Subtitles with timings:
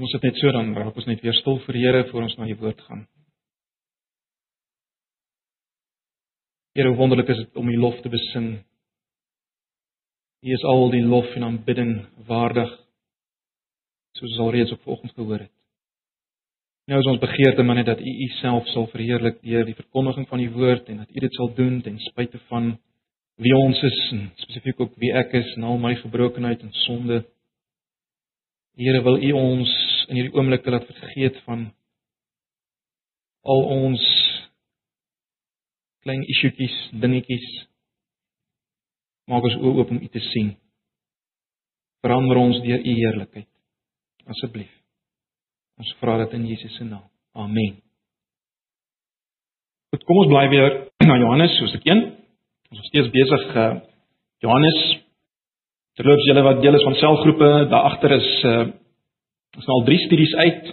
[0.00, 2.34] Kom ons sit net so dan raak ons net weer stil vir Here voor ons
[2.38, 3.02] na die woord gaan.
[6.72, 8.46] Here, hoe wonderlik is dit om U lof te besing.
[10.40, 11.92] U is al die lof en aanbidding
[12.30, 12.72] waardig.
[14.16, 15.52] Soos ons alreeds op vanoggend gehoor het.
[16.88, 20.24] Nou is ons begeerte maar net dat U U self sal verheerlik deur die verkondiging
[20.32, 22.72] van die woord en dat U dit sal doen ten spyte van
[23.36, 27.20] wie ons is en spesifiek ook wie ek is en al my gebrokenheid en sonde.
[28.80, 29.76] Here wil U ons
[30.10, 31.68] in hierdie oomblik laat vergeet van
[33.46, 34.02] al ons
[36.04, 37.46] klein issuetjies, dingetjies.
[39.30, 40.54] Maak ons oop om U te sien.
[42.04, 43.48] Verander ons deur U heerlikheid.
[44.30, 44.72] Asseblief.
[45.80, 47.06] Ons vra dit in Jesus se naam.
[47.38, 47.78] Amen.
[49.90, 50.72] Goed, kom ons bly weer
[51.08, 52.02] na Johannes hoofstuk 1.
[52.70, 53.70] Ons is steeds besig uh
[54.40, 55.00] Johannes
[56.00, 58.68] Terloops julle wat deel is van selgroepe, daar agter is uh
[59.56, 60.70] ons nou al drie studies uit.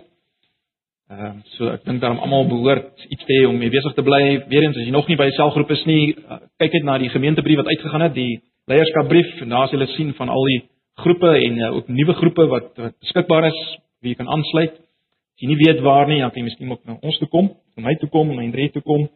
[1.07, 4.03] Ehm uh, so ek dink daarom almal behoort iets te hê om mee besig te
[4.03, 4.23] bly.
[4.51, 7.09] Weerens as jy nog nie by 'n selgroep is nie, uh, kyk net na die
[7.09, 10.61] gemeentebrief wat uitgegaan het, die leierskapbrief en daar sal jy sien van al die
[10.99, 13.59] groepe en uh, ook nuwe groepe wat wat beskikbaar is
[14.01, 14.73] wie jy kan aansluit.
[14.73, 17.55] As jy nie weet waar nie, dan kan jy miskien ook na ons toe kom,
[17.77, 19.07] na my toe kom, na Andre toe kom.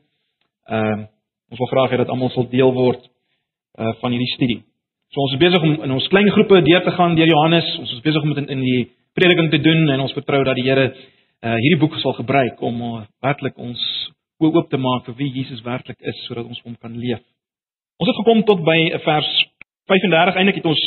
[0.70, 1.08] Ehm uh,
[1.52, 3.03] ons wil graag hê dat almal sal deel word
[3.80, 4.62] uh van hierdie studie.
[5.12, 7.68] So ons is besig om in ons klein groepe deur te gaan deur Johannes.
[7.80, 8.84] Ons is besig om in, in die
[9.17, 12.81] prediking te doen en ons vertrou dat die Here uh, hierdie boek sal gebruik om
[12.81, 12.92] uh,
[13.23, 13.81] werklik ons
[14.42, 17.22] oop te maak vir wie Jesus werklik is sodat ons hom kan leef.
[18.02, 19.31] Ons het gekom tot by vers
[19.92, 20.40] 35.
[20.40, 20.81] Eindelik het ons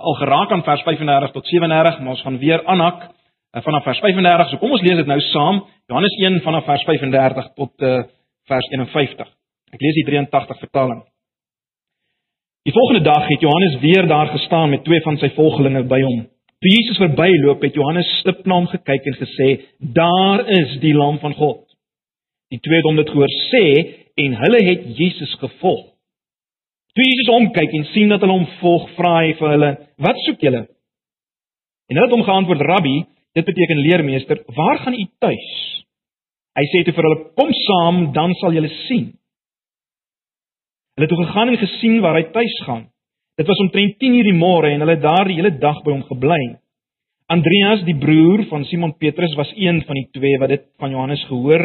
[0.00, 4.02] al geraak aan vers 35 tot 37, maar ons gaan weer aanhak uh, vanaf vers
[4.06, 4.50] 35.
[4.50, 5.62] So kom ons lees dit nou saam.
[5.90, 8.02] Johannes 1 vanaf vers 35 tot uh,
[8.50, 9.30] vers 51.
[9.70, 11.04] Ek lees die 83 vertaling.
[12.66, 16.26] Die volgende dag het Johannes weer daar gestaan met twee van sy volgelinge by hom.
[16.60, 19.48] Toe Jesus verbyloop, het Johannes stip na hom gekyk en gesê:
[19.80, 21.64] "Daar is die lam van God."
[22.52, 23.64] Die twee het hom dit gehoor sê
[24.14, 25.86] en hulle het Jesus gevolg.
[26.92, 30.40] Toe Jesus omkyk en sien dat hulle hom volg, vra hy vir hulle: "Wat soek
[30.40, 30.66] julle?"
[31.88, 32.96] En hulle het hom geantwoord: "Rabbi,
[33.32, 35.48] dit beteken leermeester, waar gaan u tuis?"
[36.58, 39.16] Hy sê toe vir hulle: "Kom saam, dan sal julle sien."
[40.94, 42.89] Hulle het toe gegaan en gesien waar hy tuis gaan.
[43.40, 46.02] Dit was omtrent 10:00 die môre en hulle het daar die hele dag by hom
[46.04, 46.42] gebly.
[47.32, 51.24] Andreas, die broer van Simon Petrus, was een van die twee wat dit van Johannes
[51.24, 51.62] gehoor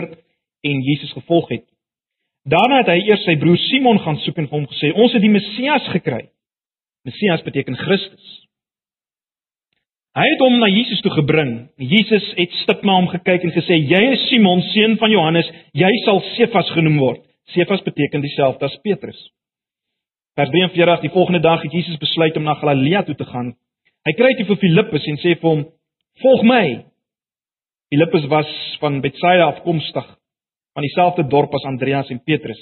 [0.64, 1.66] en Jesus gevolg het.
[2.48, 5.22] Daarna het hy eers sy broer Simon gaan soek en vir hom gesê: "Ons het
[5.22, 6.30] die Messias gekry."
[7.04, 8.48] Messias beteken Christus.
[10.16, 11.70] Hy het hom na Jesus toe gebring.
[11.78, 15.92] Jesus het stip na hom gekyk en gesê: "Jy is Simon, seun van Johannes, jy
[16.06, 17.22] sal Sefas genoem word."
[17.52, 19.20] Sefas beteken dieselfde as Petrus.
[20.36, 23.54] Vers 43: Die volgende dag het Jesus besluit om na Galilea toe te gaan.
[24.04, 25.62] Hy kry dit vir Filippus en sê vir hom:
[26.20, 26.66] "Volg my."
[27.94, 28.50] Filippus was
[28.82, 30.10] van Betsaida afkomstig,
[30.74, 32.60] van dieselfde dorp as Andreas en Petrus.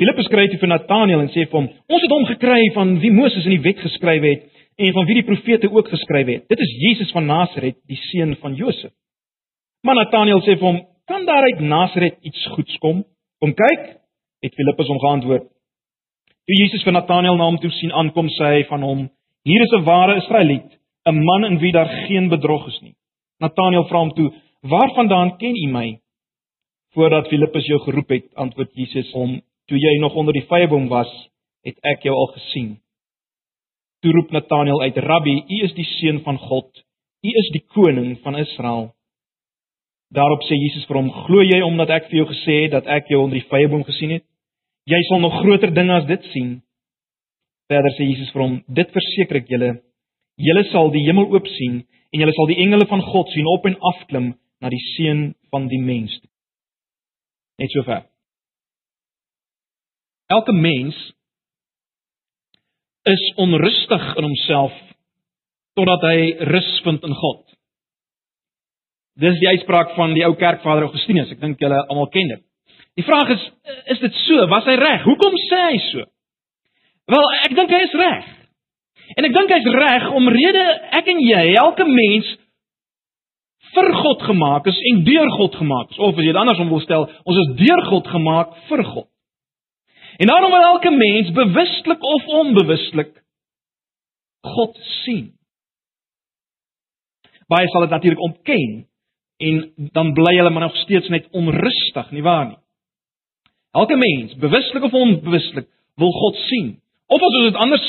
[0.00, 3.12] Filippus kry dit vir Nataneel en sê vir hom: "Ons het hom gekry van wie
[3.12, 6.48] Moses in die wet geskryf het en van wie die profete ook geskryf het.
[6.48, 8.92] Dit is Jesus van Nasaret, die seun van Josef."
[9.82, 13.04] Maar Nataneel sê vir hom: "Kan daar uit Nasaret iets goeds kom?"
[13.38, 14.00] Kom kyk,
[14.40, 15.53] het Filippus hom geantwoord.
[16.44, 19.04] Toe Jesus vir Natanael na hom toe sien aankom, sê hy van hom:
[19.48, 20.68] "Hier is 'n ware Israeliet,
[21.08, 22.96] 'n man in wie daar geen bedrog is nie."
[23.40, 24.30] Natanael vra hom toe:
[24.62, 25.98] "Waarvandaan ken u my?"
[26.94, 31.10] Voordat Filippus jou geroep het, antwoord Jesus hom: "Toe jy nog onder die vyeboom was,
[31.64, 32.78] het ek jou al gesien."
[34.02, 36.84] Toe roep Natanael uit: "Rabbi, u is die seun van God.
[37.22, 38.92] U is die koning van Israel."
[40.10, 43.08] Daarop sê Jesus vir hom: "Glo jy omdat ek vir jou gesê het dat ek
[43.08, 44.24] jou onder die vyeboom gesien het?
[44.90, 46.62] Jy sal nog groter dinge as dit sien."
[47.68, 49.70] Verder sê Jesus vir hom: "Dit verseker ek julle,
[50.36, 53.66] julle sal die hemel oop sien en julle sal die engele van God sien op
[53.66, 56.20] en af klim na die seun van die mens."
[57.58, 58.04] Net so ver.
[60.28, 60.96] Elke mens
[63.04, 64.72] is onrustig in homself
[65.76, 66.18] totdat hy
[66.48, 67.42] rus vind in God.
[69.20, 71.30] Dis die uitspraak van die ou kerkvader Augustinus.
[71.34, 72.42] Ek dink julle almal ken dit.
[72.94, 73.44] Die vraag is,
[73.96, 74.46] is dit so?
[74.52, 75.02] Was hy reg?
[75.06, 76.06] Hoekom sê hy so?
[77.10, 78.30] Wel, ek dink hy is reg.
[79.18, 80.64] En ek dink hy's reg omrede
[80.96, 82.30] ek en jy, elke mens
[83.74, 85.98] vir God gemaak is en deur God gemaak is.
[85.98, 89.10] Of as jy dit andersom wil stel, ons is deur God gemaak vir God.
[90.22, 93.16] En daarom wil elke mens bewustelik of onbewustelik
[94.54, 95.32] God sien.
[97.50, 98.84] Baie sal dit natuurlik ontken
[99.44, 99.56] en
[99.96, 102.60] dan bly hulle maar nog steeds net onrustig, nie waar nie?
[103.74, 105.68] Elke mens, bewuslik of onbewuslik,
[105.98, 106.72] wil God sien
[107.06, 107.88] Of as ons dit anders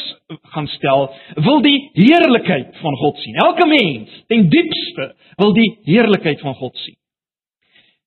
[0.51, 1.05] gaan stel,
[1.45, 3.37] wil die heerlikheid van God sien.
[3.45, 6.97] Elke mens, ten diepste, wil die heerlikheid van God sien.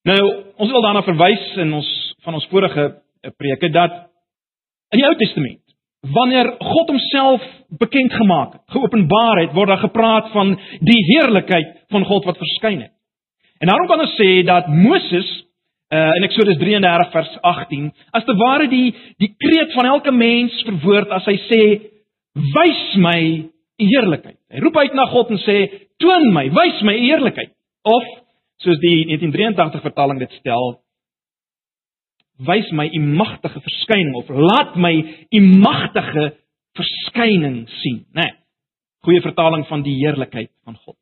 [0.05, 0.19] Nou,
[0.61, 1.89] ons wil daarna verwys in ons
[2.23, 3.97] van ons vorige eh, preke dat
[4.93, 5.65] in die Ou Testament
[6.15, 7.43] wanneer God homself
[7.81, 10.53] bekend gemaak het, geopenbaar het, word daar gepraat van
[10.85, 12.93] die heerlikheid van God wat verskyn het.
[13.59, 15.27] En daarom kan ons sê dat Moses
[15.93, 18.89] uh, in Eksodus 33 vers 18 as te ware die
[19.21, 21.61] die kreet van elke mens verwoord as hy sê
[22.55, 23.21] wys my
[23.79, 24.37] u heerlikheid.
[24.51, 25.57] Hy roep uit na God en sê
[26.01, 27.53] toon my, wys my u heerlikheid.
[27.87, 28.05] Of
[28.63, 30.79] soos die 1983 vertaling dit stel,
[32.47, 34.93] wys my u magtige verskyning of laat my
[35.31, 36.29] u magtige
[36.77, 38.27] verskyning sien, né?
[38.27, 38.35] Nee,
[39.07, 40.97] goeie vertaling van die heerlikheid van God.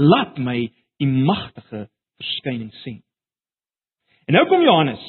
[0.00, 0.58] Laat my
[1.00, 1.86] u magtige
[2.20, 3.02] verskyning sien.
[4.26, 5.02] En nou kom Johannes,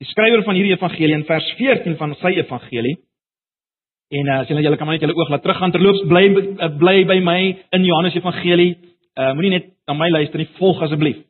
[0.00, 2.96] die skrywer van hierdie evangelie in vers 14 van sy evangelie.
[4.14, 6.70] En uh, as julle julle kan maar net julle oog laat teruggaan terloops bly uh,
[6.80, 7.38] bly by my
[7.76, 8.74] in Johannes evangelie.
[9.14, 11.20] Uh, Moenie net na my luister nie, volg asseblief.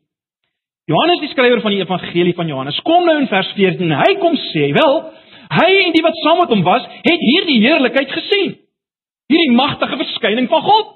[0.91, 4.17] Johannes die skrywer van die evangelie van Johannes kom nou in vers 14 en hy
[4.21, 4.99] kom sê, wel,
[5.55, 8.53] hy en die wat saam met hom was, het hierdie heerlikheid gesien.
[9.33, 10.91] Hierdie magtige verskyning van God.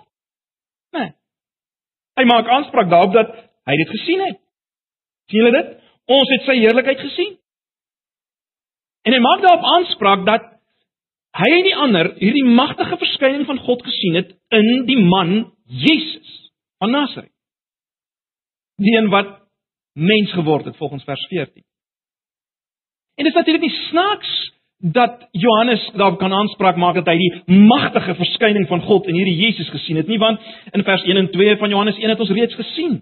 [0.97, 1.11] Nee.
[2.21, 3.33] Hy maak aanspraak daarop dat
[3.69, 4.41] hy dit gesien het.
[5.31, 5.73] sien julle dit?
[6.09, 7.37] Ons het sy heerlikheid gesien.
[9.05, 10.47] En hy maak daarop aanspraak dat
[11.39, 16.51] hy en die ander hierdie magtige verskyning van God gesien het in die man Jesus
[16.81, 17.33] van Nasaret.
[18.79, 19.37] Die een wat
[19.99, 21.65] mens geword het volgens vers 14.
[23.19, 24.33] En dit is natuurlik nie snaaks
[24.79, 29.41] dat Johannes daarop kan aanspraak maak dat hy die magtige verskyning van God in hierdie
[29.41, 30.41] Jesus gesien het nie want
[30.71, 33.01] in vers 1 en 2 van Johannes 1 het ons reeds gesien.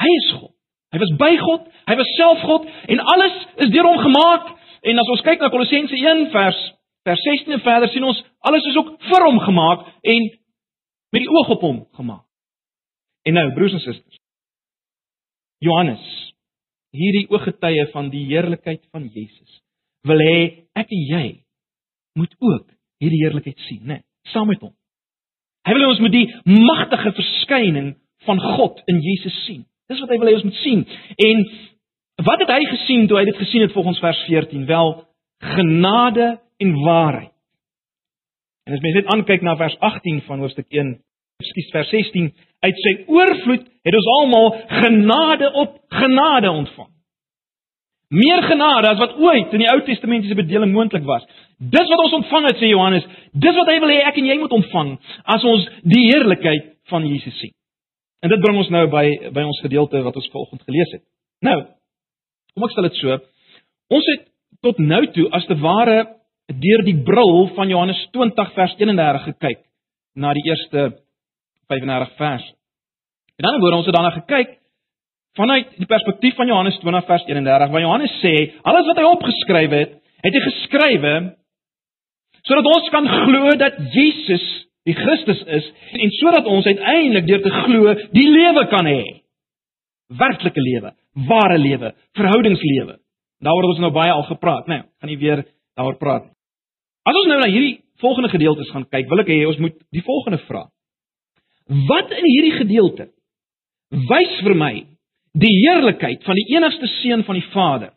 [0.00, 0.51] Hy is God.
[0.92, 4.50] Hy was by God, hy was self God en alles is deur hom gemaak.
[4.82, 6.58] En as ons kyk na Kolossense 1 vers
[7.06, 10.28] vers 16 en verder sien ons alles is ook vir hom gemaak en
[11.12, 12.26] met die oog op hom gemaak.
[13.26, 14.20] En nou broers en susters.
[15.62, 16.04] Johannes
[16.92, 19.62] hierdie ooggetuie van die heerlikheid van Jesus
[20.08, 20.38] wil hê
[20.76, 21.26] ek en jy
[22.18, 22.66] moet ook
[23.02, 24.02] hierdie heerlikheid sien, né?
[24.30, 24.74] Saam met hom.
[25.66, 27.94] Hy wil ons moet die magtige verskyning
[28.26, 29.62] van God in Jesus sien.
[29.90, 30.84] Dis wat hy wil hê ons moet sien.
[31.26, 31.42] En
[32.28, 34.66] wat het hy gesien toe hy dit gesien het volgens vers 14?
[34.66, 34.92] Wel
[35.42, 36.28] genade
[36.62, 37.32] en waarheid.
[38.66, 40.94] En as mens net aankyk na vers 18 van hoofstuk 1,
[41.42, 42.30] ekskuus vers 16,
[42.62, 46.90] uit sy oorvloed het ons almal genade op genade ontvang.
[48.12, 51.24] Meer genade as wat ooit in die Ou Testamentiese bedeling moontlik was.
[51.58, 53.06] Dis wat ons ontvang het sê Johannes.
[53.32, 54.92] Dis wat hy wil hê ek en jy moet ontvang
[55.34, 57.54] as ons die heerlikheid van Jesus sien.
[58.22, 61.04] En dit bring ons nou by by ons gedeelte wat ons vanoggend gelees het.
[61.42, 61.58] Nou,
[62.54, 63.18] kom ek stel dit so.
[63.92, 64.28] Ons het
[64.62, 65.98] tot nou toe as te ware
[66.62, 69.62] deur die bril van Johannes 20 vers 31 gekyk
[70.14, 70.88] na die eerste
[71.72, 72.48] 35 vers.
[73.40, 74.58] En dan word ons het daarna gekyk
[75.38, 79.76] vanuit die perspektief van Johannes 20 vers 31 waar Johannes sê alles wat hy opgeskryf
[79.78, 81.14] het, het hy geskrywe
[82.46, 84.44] sodat ons kan glo dat Jesus
[84.88, 85.68] die Christus is
[85.98, 89.02] en sodat ons uiteindelik deur te glo die lewe kan hê.
[90.18, 90.92] Werklike lewe,
[91.28, 92.98] ware lewe, verhoudingslewe.
[93.42, 94.82] Daaroor het ons nou baie al gepraat, né?
[94.82, 95.44] Nee, gaan nie weer
[95.78, 96.34] daaroor praat nie.
[97.08, 100.04] As ons nou na hierdie volgende gedeeltes gaan kyk, wil ek hê ons moet die
[100.06, 100.66] volgende vra.
[101.88, 103.08] Wat in hierdie gedeelte
[104.10, 104.72] wys vir my
[105.38, 107.92] die heerlikheid van die enigste seun van die Vader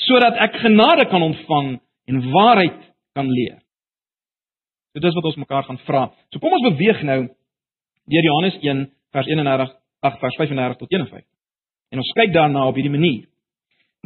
[0.00, 1.74] sodat ek genade kan ontvang
[2.10, 2.78] en waarheid
[3.14, 3.58] kan leer.
[4.92, 6.06] So dis wat ons mekaar gaan vra.
[6.32, 7.20] So kom ons beweeg nou
[8.10, 9.74] deur Johannes 1 vers 31
[10.08, 11.26] ag vers 35 tot 51.
[11.90, 13.26] En ons kyk daarna op hierdie manier.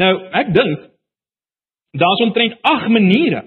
[0.00, 0.88] Nou, ek dink
[1.94, 3.44] daar's omtrent 8 maniere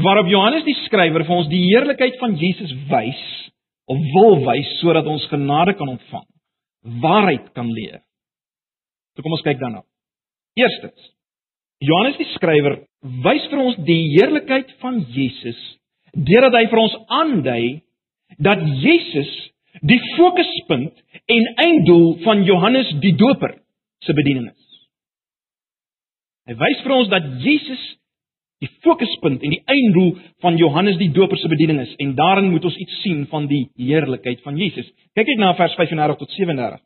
[0.00, 3.24] waarop Johannes die skrywer vir ons die heerlikheid van Jesus wys
[3.92, 6.24] of wil wys sodat ons genade kan ontvang,
[7.02, 8.00] waarheid kan leer.
[9.12, 9.82] So kom ons kyk daarna.
[10.56, 11.10] Eerstens,
[11.82, 12.78] Johannes die skrywer
[13.26, 15.60] wys vir ons die heerlikheid van Jesus
[16.12, 17.64] deurdat hy vir ons aandui
[18.42, 19.30] dat Jesus
[19.80, 20.98] die fokuspunt
[21.32, 23.56] en einddoel van Johannes die Doper
[24.04, 24.60] se bediening is.
[26.50, 27.82] Hy wys vir ons dat Jesus
[28.62, 30.12] die fokuspunt en die einddoel
[30.44, 33.64] van Johannes die Doper se bediening is en daarin moet ons iets sien van die
[33.80, 34.88] heerlikheid van Jesus.
[35.16, 36.82] Kyk net na vers 35 tot 37.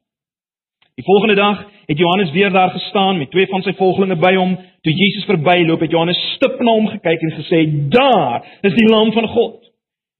[0.96, 4.54] Die volgende dag het Johannes weer daar gestaan met twee van sy volgelinge by hom.
[4.80, 7.58] Toe Jesus verbyloop, het Johannes stip na hom gekyk en gesê:
[7.92, 9.66] "Daar is die lam van God."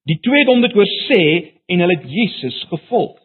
[0.05, 1.23] Die twee het hom dit hoor sê
[1.67, 3.17] en hulle het Jesus gevolg.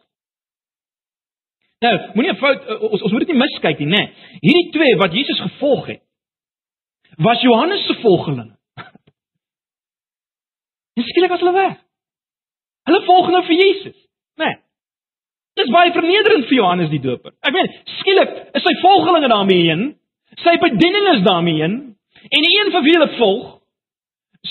[1.80, 4.00] Nou, moenie 'n fout ons ons moet dit nie miskyk nie, né?
[4.00, 4.38] Nee.
[4.40, 6.02] Hierdie twee wat Jesus gevolg het,
[7.16, 8.56] was Johannes se volgelinge.
[10.96, 11.76] En skielik was hulle weg.
[12.82, 13.96] Hulle volg nou vir Jesus,
[14.36, 14.44] né?
[14.44, 14.71] Nee.
[15.58, 17.34] Dis baie vernederend vir Johannes die Doper.
[17.44, 17.68] Ek meen,
[17.98, 19.88] skielik is sy volgelinge daarmee heen,
[20.40, 21.74] sy bediening is daarmee heen,
[22.28, 23.50] en die een vir wie hulle volg,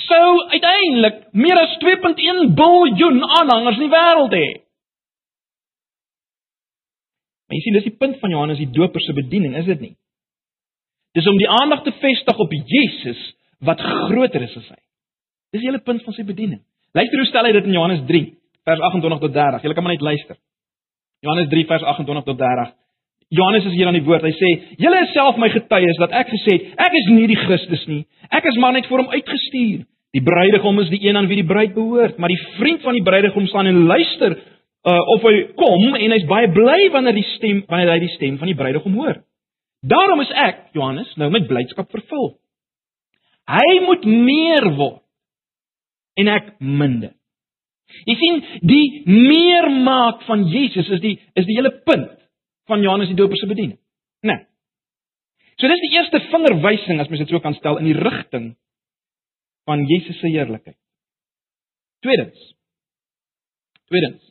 [0.05, 4.49] sou uiteindelik meer as 2.1 biljoen aanhangers in die wêreld hê.
[7.49, 9.95] Maar jy sien, dis die punt van Johannes die Doper se bediening, is dit nie?
[11.17, 13.19] Dis om die aandag te vestig op Jesus
[13.67, 14.79] wat groter is as hy.
[15.51, 16.61] Dis die hele punt van sy bediening.
[16.95, 18.23] Luister hoe stel hy dit in Johannes 3
[18.69, 19.65] vers 28 tot 30.
[19.65, 20.39] Julle kan maar net luister.
[21.21, 22.73] Johannes 3 vers 28 tot 30.
[23.31, 24.25] Johannes is hier aan die woord.
[24.25, 24.49] Hy sê:
[24.81, 28.05] "Julle is self my getuies dat ek gesê het, ek is nie die Christus nie.
[28.29, 29.85] Ek is maar net vir hom uitgestuur.
[30.11, 33.03] Die bruidegom is die een aan wie die bruid behoort, maar die vriend van die
[33.03, 37.63] bruidegom staan en luister uh, of hy kom en hy's baie bly wanneer die stem
[37.69, 39.21] wanneer hy die stem van die bruidegom hoor.
[39.81, 42.35] Daarom is ek, Johannes, nou met blydskap vervul.
[43.49, 45.01] Hy moet meer word
[46.19, 47.15] en ek minder.
[48.07, 52.17] Jy sien, die meer maak van Jesus is die is die hele punt
[52.69, 53.79] van Johannes die Doper se bediening.
[54.23, 54.35] Né?
[54.35, 54.47] Nee.
[55.59, 58.53] So dis die eerste vingerwysing as mens dit so kan stel in die rigting
[59.69, 60.77] van Jesus se heerlikheid.
[62.01, 62.39] Tweedens.
[63.91, 64.23] Tweedens.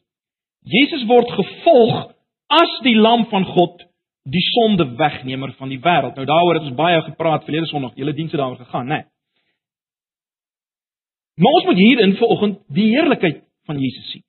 [0.67, 2.11] Jesus word gevolg
[2.51, 3.85] as die lam van God,
[4.27, 6.19] die sonde wegnemer van die wêreld.
[6.19, 9.01] Nou daaroor het ons baie gepraat verlede Sondag, hele dienste daaroor gegaan, né?
[9.01, 9.09] Nee.
[11.41, 13.39] Maar ons moet hierin vanoggend die heerlikheid
[13.69, 14.25] van Jesus sien.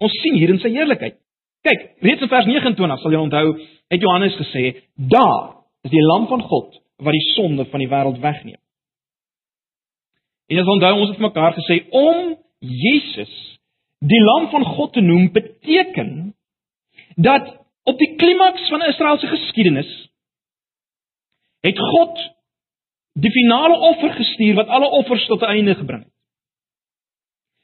[0.00, 1.18] Ons sien hier in sy heerlikheid.
[1.66, 3.46] Kyk, reeds in vers 29 sal jy onthou,
[3.92, 8.20] het Johannes gesê, "Daar is die lam van God wat die sonde van die wêreld
[8.20, 8.60] wegneem."
[10.48, 13.58] En ons onthou ons het mekaar gesê om Jesus
[13.98, 16.34] die lam van God te noem beteken
[17.16, 19.90] dat op die klimaks van Israel se geskiedenis
[21.60, 22.18] het God
[23.20, 26.12] die finale offer gestuur wat alle offers tot 'n einde gebring het.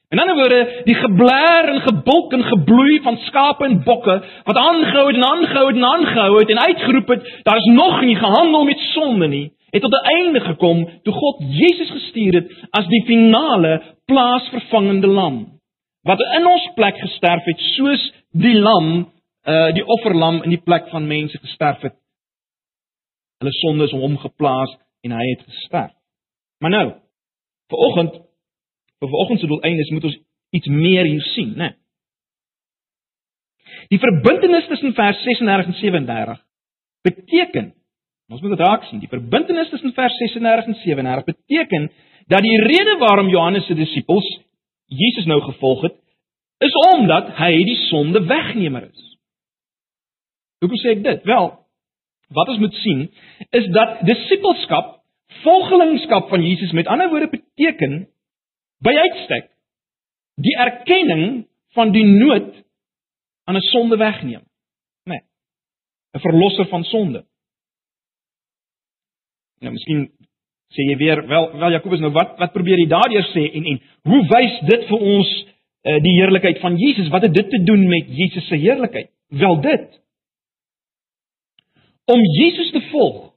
[0.08, 5.06] In ander woorde, die geblaar en gebulk en gebloei van skape en bokke wat aangehou
[5.06, 8.64] het en aangehou het en aangehou het en uitgeroep het, daar is nog nie gehandel
[8.64, 13.04] met sonde nie, het tot 'n einde gekom toe God Jesus gestuur het as die
[13.06, 15.56] finale plaasvervangende lam
[16.02, 19.12] wat in ons plek gesterf het soos die lam,
[19.48, 21.94] uh die offerlam in die plek van mense gesterf het.
[23.38, 25.92] Hulle sonde is hom geplaas en hy het gesterf.
[26.58, 26.86] Maar nou,
[27.70, 28.25] vir oggend,
[29.00, 30.18] vir vanoggend se doeleindes moet ons
[30.56, 31.74] iets meer hier sien, né?
[33.92, 36.44] Die verbintenis tussen vers 36 en 37
[37.06, 37.74] beteken
[38.26, 38.98] Ons moet dit raak sien.
[39.02, 41.90] Die verbintenis tussen vers 36 en 37 beteken
[42.26, 44.26] dat die rede waarom Johannes se disippels
[44.86, 45.94] Jesus nou gevolg het,
[46.62, 49.06] is omdat hy die sonde wegnemer is.
[50.62, 51.24] Hoekom sê ek dit?
[51.26, 51.48] Wel,
[52.34, 53.06] wat ons moet sien
[53.54, 54.94] is dat disippelskap
[55.42, 58.06] volgelingskap van Jesus met ander woorde beteken
[58.84, 59.50] by uitstek
[60.36, 62.52] die erkenning van die nood
[63.46, 64.44] aan 'n sonde wegneem.
[65.04, 65.12] Né?
[65.12, 65.22] Nee,
[66.14, 67.24] 'n verlosser van sonde.
[69.60, 70.10] Nou miskien
[70.74, 73.80] sê jy weer wel wel Jakobus nou wat wat probeer jy daardeur sê en en
[74.02, 75.30] hoe wys dit vir ons
[75.82, 77.08] uh, die heerlikheid van Jesus?
[77.08, 79.10] Wat het dit te doen met Jesus se heerlikheid?
[79.28, 80.02] Wel dit.
[82.04, 83.32] Om Jesus te volg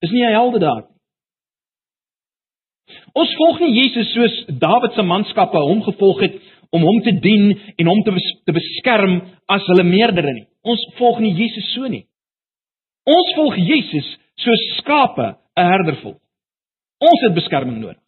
[0.00, 0.89] is nie 'n heldedaad
[3.18, 6.38] Ons volg nie Jesus soos Dawid se manskappe hom gevolg het
[6.70, 9.18] om hom te dien en hom te bes te beskerm
[9.50, 10.46] as hulle meerdere nie.
[10.62, 12.04] Ons volg nie Jesus so nie.
[13.10, 14.06] Ons volg Jesus
[14.40, 16.20] soos skape 'n herder volg.
[17.00, 18.02] Ons het beskerming nodig.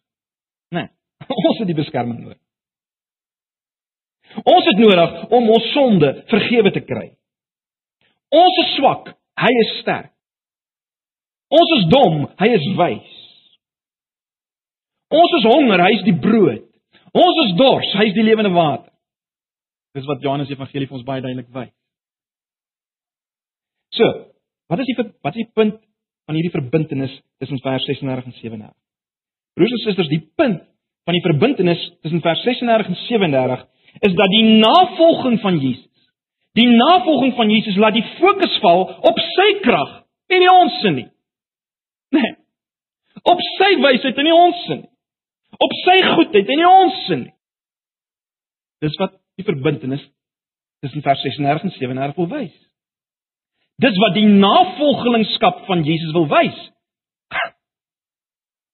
[0.71, 0.87] Nee,
[1.47, 2.39] ons het die beskerming nodig.
[4.43, 7.11] Ons het nodig om ons sonde vergewe te kry.
[8.33, 10.09] Ons is swak, hy is sterk.
[11.53, 13.22] Ons is dom, hy is wys.
[15.13, 16.63] Ons is honger, hy is die brood.
[17.13, 18.89] Ons is dors, hy is die lewende water.
[19.93, 21.73] Dis wat Johannes Evangelie vir ons baie duidelik wys.
[23.93, 24.07] So,
[24.73, 25.75] wat is die wat is die punt
[26.25, 28.71] van hierdie verbintenis tussen vers 36 en 37?
[29.53, 30.63] Broers en susters, die punt
[31.05, 33.67] van die verbintenis tussen vers 36 en 37
[34.09, 35.91] is dat die navolging van Jesus,
[36.57, 39.99] die navolging van Jesus laat die fokus val op sy krag
[40.33, 41.05] en nie ons se nie.
[42.17, 42.33] Nee.
[43.29, 44.92] Op sy wysheid en nie ons se nie
[45.59, 47.33] op sy goedheid en nie ons sin nie.
[48.83, 50.03] Dis wat die verbintenis
[50.83, 52.55] tussen vers 36 en 37 wil wys.
[53.81, 56.59] Dis wat die navolgingskap van Jesus wil wys.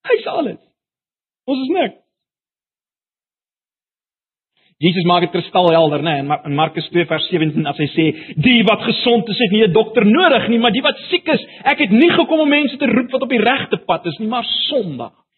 [0.09, 0.59] Hy's alles.
[1.49, 1.99] Ons is niks.
[4.79, 6.21] Jesus maak dit kristalhelder, né?
[6.47, 8.05] In Markus 2 vers 17 as hy sê,
[8.39, 11.43] "Die wat gesond is, het nie 'n dokter nodig nie, maar die wat siek is,
[11.65, 14.27] ek het nie gekom om mense te roep wat op die regte pad is nie,
[14.27, 15.28] maar sondaars."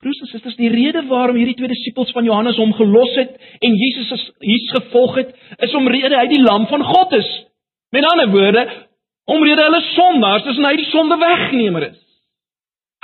[0.00, 3.74] Broers en susters, die rede waarom hierdie twee disippels van Johannes hom gelos het en
[3.76, 5.34] Jesus is Jesus gevolg het,
[5.66, 7.28] is omrede hy die lam van God is.
[7.92, 8.64] Met ander woorde,
[9.28, 12.00] omrede hulle sondaars is en hy die sonde wegnemer is.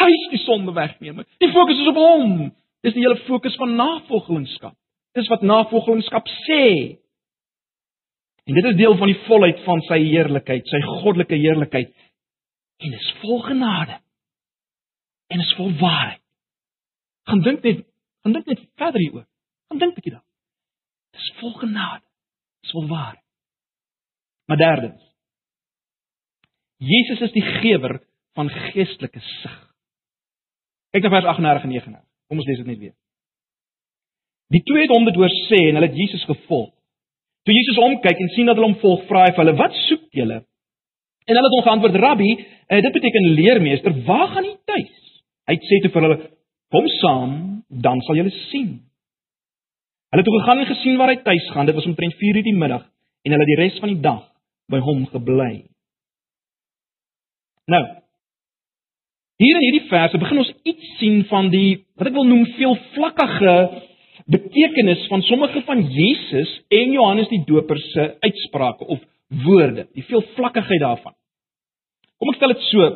[0.00, 1.28] Hy is die sonde wegnemer.
[1.40, 2.50] Die fokus is op hom.
[2.84, 4.76] Dis die hele fokus van navolgingskap.
[5.16, 6.64] Dis wat navolgingskap sê.
[8.46, 11.92] En dit is deel van die volheid van sy heerlikheid, sy goddelike heerlikheid.
[12.80, 13.96] En dis vol genade.
[15.32, 16.22] En is vol waarheid.
[17.26, 17.84] Gaan dink net,
[18.22, 19.26] gaan dink net verder hieroor.
[19.68, 20.32] Gaan dink 'n bietjie daaroor.
[21.16, 22.04] Dis vol genade.
[22.62, 23.24] Dis vol waarheid.
[24.46, 25.02] Maar derdens.
[26.76, 28.00] Jesus is die gewer
[28.34, 29.56] van geestelike sig.
[30.90, 32.04] Kyk na vers 38 en 39.
[32.28, 32.94] Kom ons lees dit net weer.
[34.54, 36.70] Die twee het hom dit hoor sê en hulle het Jesus gevolg.
[37.46, 40.06] Toe Jesus omkyk en sien dat hulle hom volg, vra hy vir hulle: "Wat soek
[40.10, 40.38] julle?"
[41.26, 42.30] En hulle het hom geantwoord: "Rabbi,
[42.68, 46.35] eh, dit beteken leermeester, waar gaan u tuis?" Hy het sê te vir hulle:
[46.74, 47.32] Kom saam,
[47.68, 48.70] dan sal julle sien.
[50.10, 51.66] Hulle het toe gegaan en gesien waar hy tuis gaan.
[51.66, 52.84] Dit was omtrent 4:00 die middag
[53.22, 54.22] en hulle die res van die dag
[54.70, 55.66] by hom gebly.
[57.66, 57.84] Nou.
[59.36, 63.56] Hier in hierdie verse begin ons iets sien van die wat ek wil noem veelvlakkige
[64.32, 69.02] betekenis van sommige van Jesus en Johannes die Doper se uitsprake of
[69.44, 71.14] woorde, die veelvlakkigheid daarvan.
[72.16, 72.86] Kom ek stel dit so,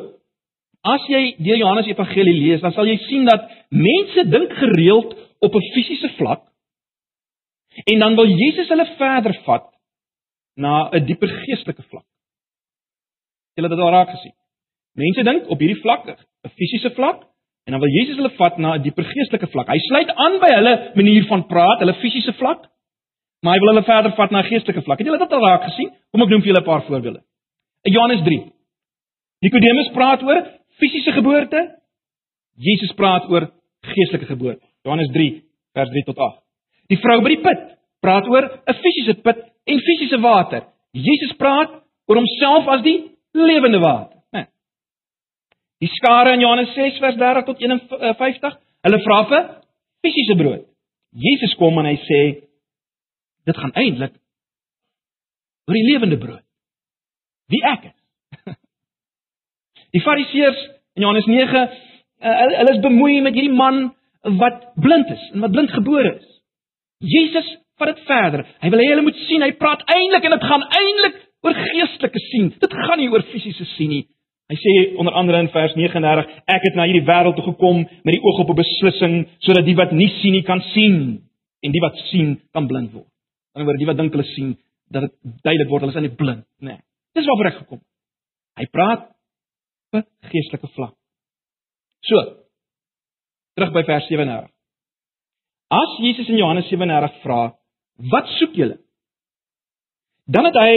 [0.81, 5.55] As jy deur Johannes Evangelie lees, dan sal jy sien dat mense dink gereeld op
[5.55, 6.47] 'n fisiese vlak
[7.85, 9.67] en dan wil Jesus hulle verder vat
[10.55, 12.05] na 'n dieper geestelike vlak.
[13.55, 14.33] Jy het dit al raak gesien.
[14.95, 17.23] Mense dink op hierdie vlak, 'n fisiese vlak,
[17.65, 19.67] en dan wil Jesus hulle vat na 'n dieper geestelike vlak.
[19.67, 22.67] Hy sluit aan by hulle manier van praat, hulle fisiese vlak,
[23.41, 24.97] maar hy wil hulle verder vat na 'n geestelike vlak.
[24.97, 25.89] Het julle dit al raak gesien?
[26.11, 27.21] Kom ek noem vir julle 'n paar voorbeelde.
[27.83, 28.51] In Johannes 3.
[29.41, 31.61] Nikodemus praat oor fisiese geboorte.
[32.57, 33.47] Jesus praat oor
[33.93, 34.65] geestelike geboorte.
[34.85, 35.41] Johannes 3
[35.77, 36.41] vers 3 tot 8.
[36.91, 37.61] Die vrou by die put
[38.03, 40.65] praat oor 'n fisiese put en fisiese water.
[40.93, 41.71] Jesus praat
[42.07, 42.97] oor homself as die
[43.33, 44.47] lewende water, né?
[45.79, 49.43] Die skare in Johannes 6 vers 30 tot 51, hulle vra vir
[50.03, 50.65] fisiese brood.
[51.13, 52.21] Jesus kom en hy sê
[53.45, 54.13] dit gaan eintlik
[55.67, 56.43] oor die lewende brood.
[57.51, 57.97] Wie ek is.
[59.91, 60.59] Die Fariseërs
[60.95, 61.63] in Johannes 9,
[62.21, 63.91] uh, hulle is bemoei met hierdie man
[64.41, 66.29] wat blind is en wat blind gebore is.
[67.01, 67.47] Jesus
[67.81, 68.45] vat dit verder.
[68.61, 72.21] Hy wil hê hulle moet sien, hy praat eintlik en dit gaan eintlik oor geestelike
[72.29, 72.51] sien.
[72.61, 74.03] Dit gaan nie oor fisiese sien nie.
[74.51, 78.13] Hy sê onder andere in vers 39, ek het na hierdie wêreld toe gekom met
[78.13, 81.23] die oog op 'n beslissing sodat die wat nie sien nie kan sien
[81.63, 83.07] en die wat sien kan blind word.
[83.55, 84.57] Aan die ander wyse die wat dink hulle sien
[84.91, 86.75] dat dit duidelik word hulle is eintlik blind, nê.
[86.75, 86.79] Nee.
[87.15, 87.87] Dis waarvoor ek gekom het.
[88.59, 89.07] Hy praat
[90.31, 90.95] geestelike vlak.
[92.07, 92.17] So.
[93.55, 94.49] Terug by vers 37.
[95.71, 97.55] As Jesus in Johannes 37 vra,
[98.11, 98.79] "Wat soek julle?"
[100.25, 100.75] Dan het hy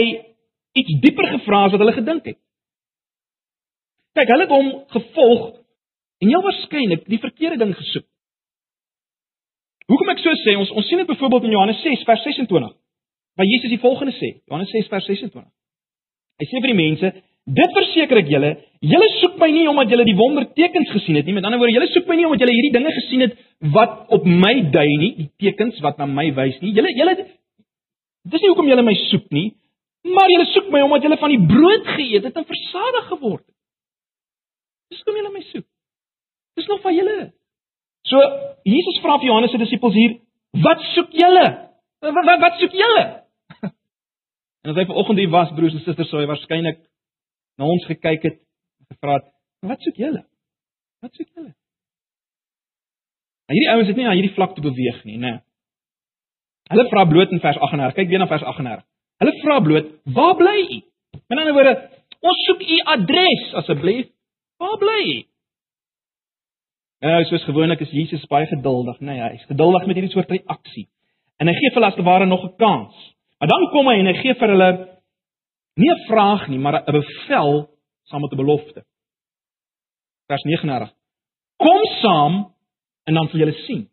[0.73, 2.39] iets dieper gevra as wat hulle gedink het.
[4.15, 5.43] Kyk, hulle het hom gevolg
[6.23, 8.07] en heel waarskynlik die verkeerde ding gesoek.
[9.91, 12.73] Hoekom ek so sê, ons ons sien dit byvoorbeeld in Johannes 6 vers 26.
[13.35, 15.51] Waar Jesus die volgende sê, Johannes 6 vers 26.
[16.39, 17.11] Hy sê vir die mense,
[17.45, 21.35] Dit verseker ek julle, julle soek my nie omdat julle die wondertekens gesien het nie.
[21.37, 23.35] Met ander woorde, julle soek my nie omdat julle hierdie dinge gesien het
[23.75, 26.73] wat op my dui nie, die tekens wat na my wys nie.
[26.73, 27.15] Julle julle
[28.25, 29.51] Dis nie hoekom julle my soek nie,
[30.09, 33.53] maar julle soek my omdat julle van die brood geëet het en versadig geword het.
[34.89, 35.67] Dis hoekom julle my soek.
[36.57, 37.15] Dis nog van julle.
[38.09, 38.21] So
[38.65, 40.17] Jesus vra vir Johannes se disippels hier,
[40.65, 41.45] "Wat soek julle?
[42.01, 43.05] Wat wat, wat soek julle?"
[44.65, 46.81] En as hy vanoggend hier was, broers en susters, sou hy waarskynlik
[47.57, 49.27] na ons gekyk het en gevra het,
[49.61, 50.25] "Wat soek julle?
[51.01, 51.53] Wat soek julle?"
[53.45, 55.41] Nou hierdie ouens het nie na hierdie vlak toe beweeg nie, né?
[56.69, 57.93] Hulle vra bloot in vers 38.
[57.93, 58.83] Kyk weer na vers 38.
[59.21, 60.81] Hulle vra bloot, "Waar bly u?"
[61.27, 61.89] Met ander woorde,
[62.19, 64.07] ons soek u adres asseblief.
[64.57, 65.23] Waar bly u?
[67.05, 69.05] Nou, soos gewoonlik is Jesus baie geduldig, né?
[69.05, 70.87] Nee, hy is geduldig met hierdie soort reaksie.
[71.37, 72.95] En hy gee vir hulle as te ware nog 'n kans.
[73.39, 74.94] Maar dan kom hy en hy gee vir hulle
[75.75, 77.69] Nie 'n vraag nie, maar 'n bevel
[78.03, 78.85] saam met 'n belofte.
[80.27, 80.93] Vers 39.
[81.57, 82.53] Kom saam
[83.03, 83.89] en dan sal julle sien.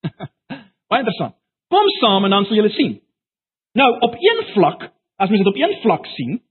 [0.88, 1.34] Baie interessant.
[1.68, 3.00] Kom saam en dan sal julle sien.
[3.72, 6.42] Nou, op een vlak, as mens dit op een vlak sien,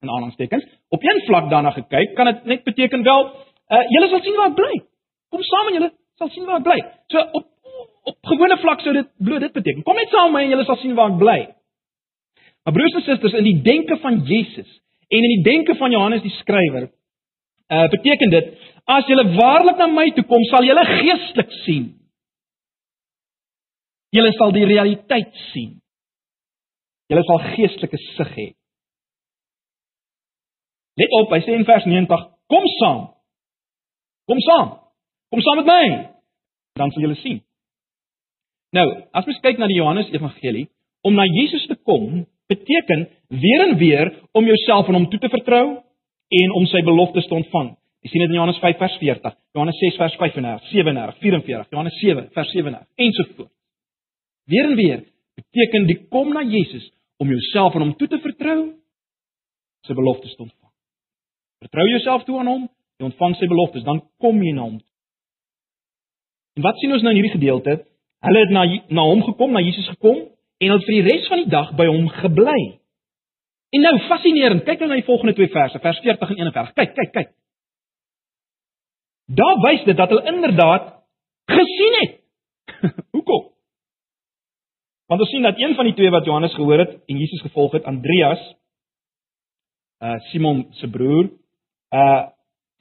[0.00, 3.26] in aanhalingstekens, op een vlak daarna gekyk, kan dit net beteken wel,
[3.68, 4.74] uh, julle sal sien waar ek bly.
[5.28, 6.78] Kom saam en julle sal sien waar ek bly.
[7.06, 7.46] So op
[8.06, 9.82] op gewone vlak sou dit bloot dit beteken.
[9.82, 11.38] Kom net saam met my en julle sal sien waar ek bly.
[12.66, 14.70] Maar broers en susters, in die denke van Jesus
[15.06, 16.88] en in die denke van Johannes die skrywer,
[17.70, 21.88] uh beteken dit As julle waarlik na my toe kom, sal julle geestelik sien.
[24.14, 25.72] Julle sal die realiteit sien.
[27.10, 28.46] Julle sal geestelike sig hê.
[30.96, 33.02] Let op, hy sê in vers 90, kom saam.
[34.30, 34.70] Kom saam.
[35.34, 35.82] Kom saam met my.
[36.78, 37.42] Dan sal julle sien.
[38.76, 38.86] Nou,
[39.18, 40.68] as mens kyk na die Johannes Evangelie,
[41.02, 45.28] om na Jesus te kom beteken weer en weer om jouself aan hom toe te
[45.28, 45.66] vertrou
[46.28, 47.74] en om sy beloftes te ontvang.
[48.04, 51.98] Jy sien dit in Johannes 5 vers 40, Johannes 6 vers 35, 37, 44, Johannes
[52.00, 53.54] 7 vers 37 ensovoorts.
[54.46, 55.00] Weer en weer
[55.34, 56.86] beteken die kom na Jesus
[57.18, 58.60] om jouself aan hom toe te vertrou,
[59.86, 60.72] sy beloftes te ontvang.
[61.66, 62.68] Vertrou jouself toe aan hom,
[63.00, 64.78] jy ontvang sy beloftes, dan kom jy na hom.
[66.56, 67.80] En wat sien ons nou in hierdie gedeelte?
[68.24, 70.22] Hulle het na na hom gekom, na Jesus gekom
[70.58, 72.60] en hulle het vir die res van die dag by hom gebly.
[73.76, 76.72] En nou fascinerend, kyk nou na die volgende twee verse, vers 40 en 41.
[76.78, 77.32] Kyk, kyk, kyk.
[79.36, 80.92] Daar wys dit dat hulle inderdaad
[81.50, 82.14] gesien het.
[83.14, 83.50] Hoekom?
[85.06, 87.76] Want ons sien dat een van die twee wat Johannes gehoor het en Jesus gevolg
[87.78, 88.42] het, Andreas,
[90.02, 91.30] uh Simon se broer,
[91.94, 92.22] uh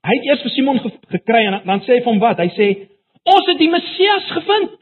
[0.06, 2.42] hy het eers vir Simon ge gekry en dan sê hy van wat?
[2.42, 2.68] Hy sê
[3.26, 4.76] ons het die Messias gevind.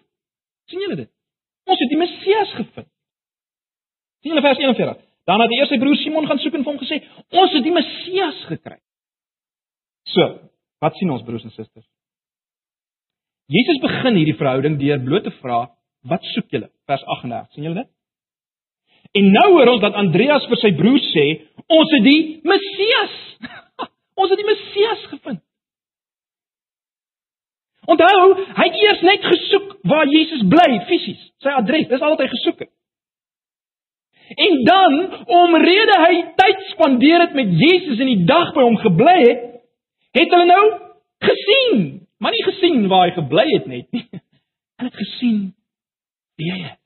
[0.68, 1.10] sien julle dit?
[1.70, 2.90] Ons het die Messias gevind.
[4.24, 5.02] sien julle vers 41?
[5.28, 7.00] Dan het eers sy broer Simon gaan soek en vir hom gesê,
[7.32, 8.80] "Ons het die Messias gekry."
[10.06, 10.50] So,
[10.82, 11.86] wat sien ons broers en susters?
[13.48, 15.70] Jesus begin hierdie verhouding deur bloot te vra,
[16.04, 17.52] "Wat soek julle?" Vers 38.
[17.54, 17.90] sien julle dit?
[19.14, 21.26] En nou hoor ons dat Andreas vir sy broer sê,
[21.68, 23.16] "Ons het die Messias.
[24.22, 25.43] ons het die Messias gevind."
[27.90, 32.24] Onthou, hy het eers net gesoek waar Jesus bly fisies, sy adres, dis al wat
[32.24, 32.72] hy gesoek het.
[34.40, 34.94] En dan,
[35.36, 39.42] omrede hy tyd spandeer het met Jesus en die dag by hom gebly het,
[40.16, 40.64] het hulle nou
[41.28, 41.84] gesien,
[42.24, 44.06] maar nie gesien waar hy gebly het net nie.
[44.80, 45.42] Hulle het gesien
[46.40, 46.80] wie hy is.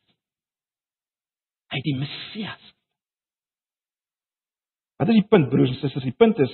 [1.72, 2.74] Hy die Messias.
[4.98, 6.08] Wat is die punt broers en susters?
[6.08, 6.54] Die punt is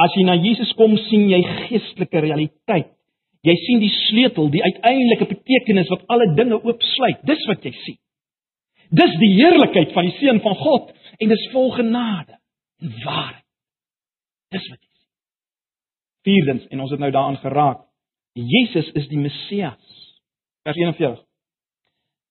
[0.00, 2.95] as jy na Jesus kom, sien jy geestelike realiteit.
[3.46, 7.22] Jy sien die sleutel, die uiteindelike betekenis wat alle dinge oopsluit.
[7.28, 7.98] Dis wat jy sien.
[8.90, 12.38] Dis die heerlikheid van die seun van God en dis vol genade
[12.82, 13.44] en waarheid.
[14.54, 15.06] Dis wat dit is.
[16.26, 17.84] Vierdens en ons het nou daaraan geraak.
[18.36, 19.94] Jesus is die Messias.
[20.66, 21.22] Vers 41.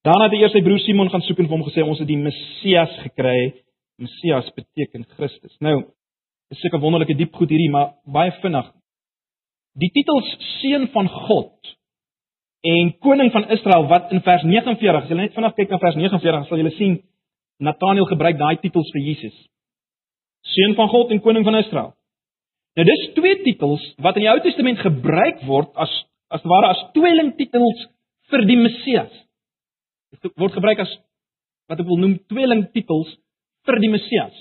[0.06, 2.20] Daarna het eers sy broer Simon gaan soek en vir hom gesê ons het die
[2.20, 3.56] Messias gekry.
[3.98, 5.56] Messias beteken Christus.
[5.64, 5.80] Nou,
[6.54, 8.68] is seker wonderlike diep goed hierdie, maar baie vinnig.
[9.80, 10.28] Die titels
[10.62, 11.74] seun van God
[12.66, 15.98] en koning van Israel wat in vers 49, as jy net vanaf kyk na vers
[16.00, 16.96] 49, sal jy sien
[17.64, 19.36] Nathanael gebruik daai titels vir Jesus.
[20.56, 21.94] Seun van God en koning van Israel.
[22.76, 25.92] Nou dis twee titels wat in die Ou Testament gebruik word as
[26.34, 27.86] as ware as tweeling titels
[28.32, 29.12] vir die Messias.
[30.12, 30.92] Dit word gebruik as
[31.70, 33.12] wat ek wil noem tweeling titels
[33.68, 34.36] vir die Messias.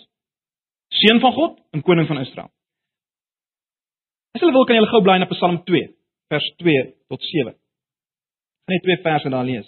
[1.04, 2.50] Seun van God en koning van Israel.
[4.34, 5.84] As jy wil kan jy gou bly na Psalm 2
[6.32, 7.54] vers 2 tot 7
[8.72, 9.66] net twee verse daar lees.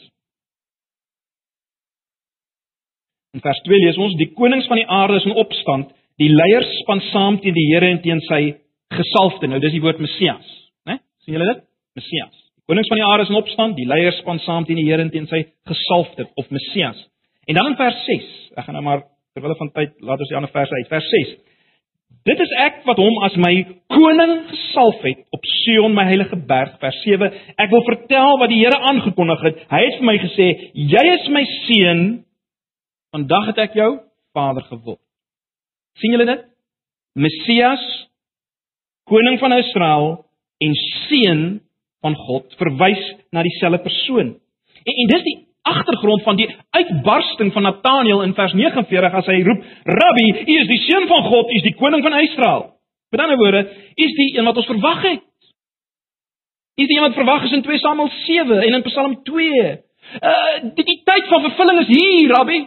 [3.37, 6.71] In vers 2 lees ons: Die konings van die aarde is in opstand, die leiers
[6.81, 8.41] span saam teen die Here en teen sy
[8.97, 9.51] gesalfde.
[9.51, 10.47] Nou dis die woord Messias,
[10.89, 11.01] né?
[11.25, 11.67] sien julle dit?
[11.99, 12.33] Messias.
[12.57, 15.05] Die konings van die aarde is in opstand, die leiers span saam teen die Here
[15.05, 17.03] en teen sy gesalfde of Messias.
[17.47, 19.05] En dan in vers 6, ek gaan nou maar
[19.37, 20.89] terwyl van tyd laat ons die ander verse uit.
[20.89, 21.37] Vers 6.
[22.27, 23.55] Dit is ek wat hom as my
[23.95, 27.31] koning gesalf het op Sion my heilige berg vers 7.
[27.55, 29.65] Ek wil vertel wat die Here aangekondig het.
[29.71, 32.05] Hy het vir my gesê: "Jy is my seun.
[33.15, 33.93] Vandag het ek jou
[34.35, 35.01] vader geword."
[36.01, 36.45] sien julle dit?
[37.17, 37.85] Messias,
[39.09, 40.09] koning van Israel
[40.65, 40.75] en
[41.09, 41.45] seun
[42.05, 44.35] van God verwys na dieselfde persoon.
[44.85, 45.39] En, en dis die
[45.73, 50.71] agtergrond van die uitbarsting van Nathanael in vers 49 as hy roep: "Rabbi, U is
[50.71, 52.63] die seun van God, U is die koning van Israel."
[53.11, 53.63] Met ander woorde,
[53.97, 55.23] U is die een wat ons verwag het.
[56.77, 59.63] U is die een wat verwag is in 2 Samuel 7 en in Psalm 2.
[60.21, 62.61] Uh die, die tyd van vervulling is hier, Rabbi.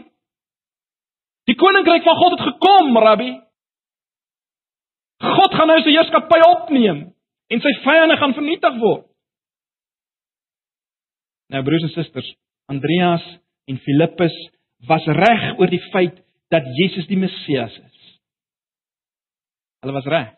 [1.49, 3.31] Die koninkryk van God het gekom, Rabbi.
[5.19, 6.99] God gaan nou sy heerskappy opneem
[7.49, 9.05] en sy vyande gaan vernietig word.
[11.49, 12.29] Nou broers en susters,
[12.69, 13.25] Andreas
[13.69, 14.36] en Filippus
[14.89, 16.19] was reg oor die feit
[16.53, 17.97] dat Jesus die Messias is.
[19.84, 20.34] Hulle was reg.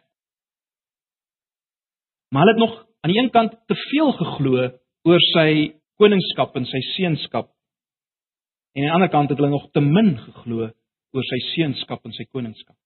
[2.31, 4.69] Maar hulle het nog aan die een kant te veel geglo
[5.07, 5.49] oor sy
[5.99, 7.51] koningskap en sy seunskap.
[8.75, 10.69] En aan die ander kant het hulle nog te min geglo
[11.11, 12.77] oor sy seunskap en sy koningskap.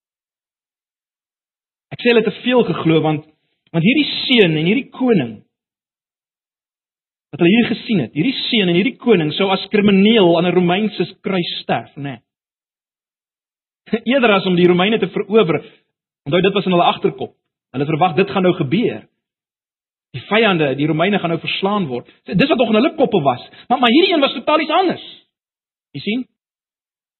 [1.93, 3.31] Ek sê hulle het te veel geglo want
[3.75, 5.31] Want hierdie seun en hierdie koning
[7.35, 10.55] wat hulle hier gesien het, hierdie seun en hierdie koning sou as krimineel aan 'n
[10.55, 12.03] Romeinse kruis sterf, né?
[12.03, 12.21] Nee.
[14.11, 15.59] Eerder as om die Romeine te verower.
[16.25, 17.35] Onthou dit was in hulle agterkop.
[17.75, 19.03] Hulle verwag dit gaan nou gebeur.
[20.15, 22.07] Die vyande, die Romeine gaan nou verslaan word.
[22.23, 23.43] Dis wat nog in hulle koppe was.
[23.67, 25.05] Maar maar hierdie een was totaal iets anders.
[25.91, 26.25] Jy sien?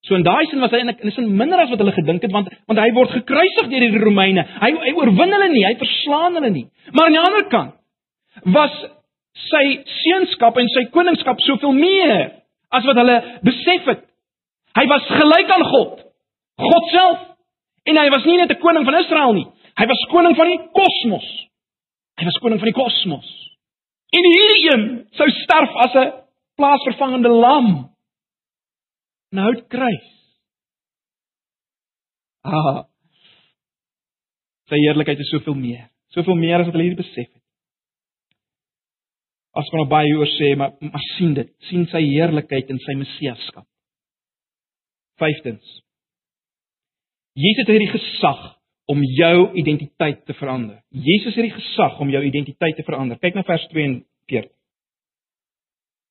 [0.08, 2.22] So in daai sin was hy eintlik in 'n sin minder as wat hulle gedink
[2.22, 4.46] het want want hy word gekruisig deur die Romeine.
[4.62, 6.68] Hy hy oorwin hulle nie, hy verslaan hulle nie.
[6.94, 7.74] Maar aan die ander kant
[8.44, 8.72] was
[9.36, 9.66] sy
[10.02, 12.26] seunskap en sy koningskap soveel meer
[12.76, 14.04] as wat hulle besef het.
[14.76, 16.04] Hy was gelyk aan God.
[16.60, 17.24] God self.
[17.86, 19.48] En hy was nie net 'n koning van Israel nie.
[19.78, 21.28] Hy was koning van die kosmos.
[22.18, 23.30] Hy was koning van die kosmos.
[24.16, 26.14] En hierdie een sou sterf as 'n
[26.56, 27.90] plaasvervangende lam.
[29.32, 30.10] Nou het kruis.
[32.42, 32.86] Ah.
[34.70, 35.90] Sy heerlikheid is soveel meer.
[36.14, 37.45] Soveel meer as wat hulle hier besef het.
[39.56, 42.98] As kan op baie oor sê, maar maar sien dit, sien sy heerlikheid in sy
[43.00, 43.68] messiaskap.
[45.22, 45.64] Vyftens.
[47.40, 48.42] Jesus het hierdie gesag
[48.92, 50.82] om jou identiteit te verander.
[50.92, 53.20] Jesus het die gesag om jou identiteit te verander.
[53.20, 54.52] Kyk na vers 42.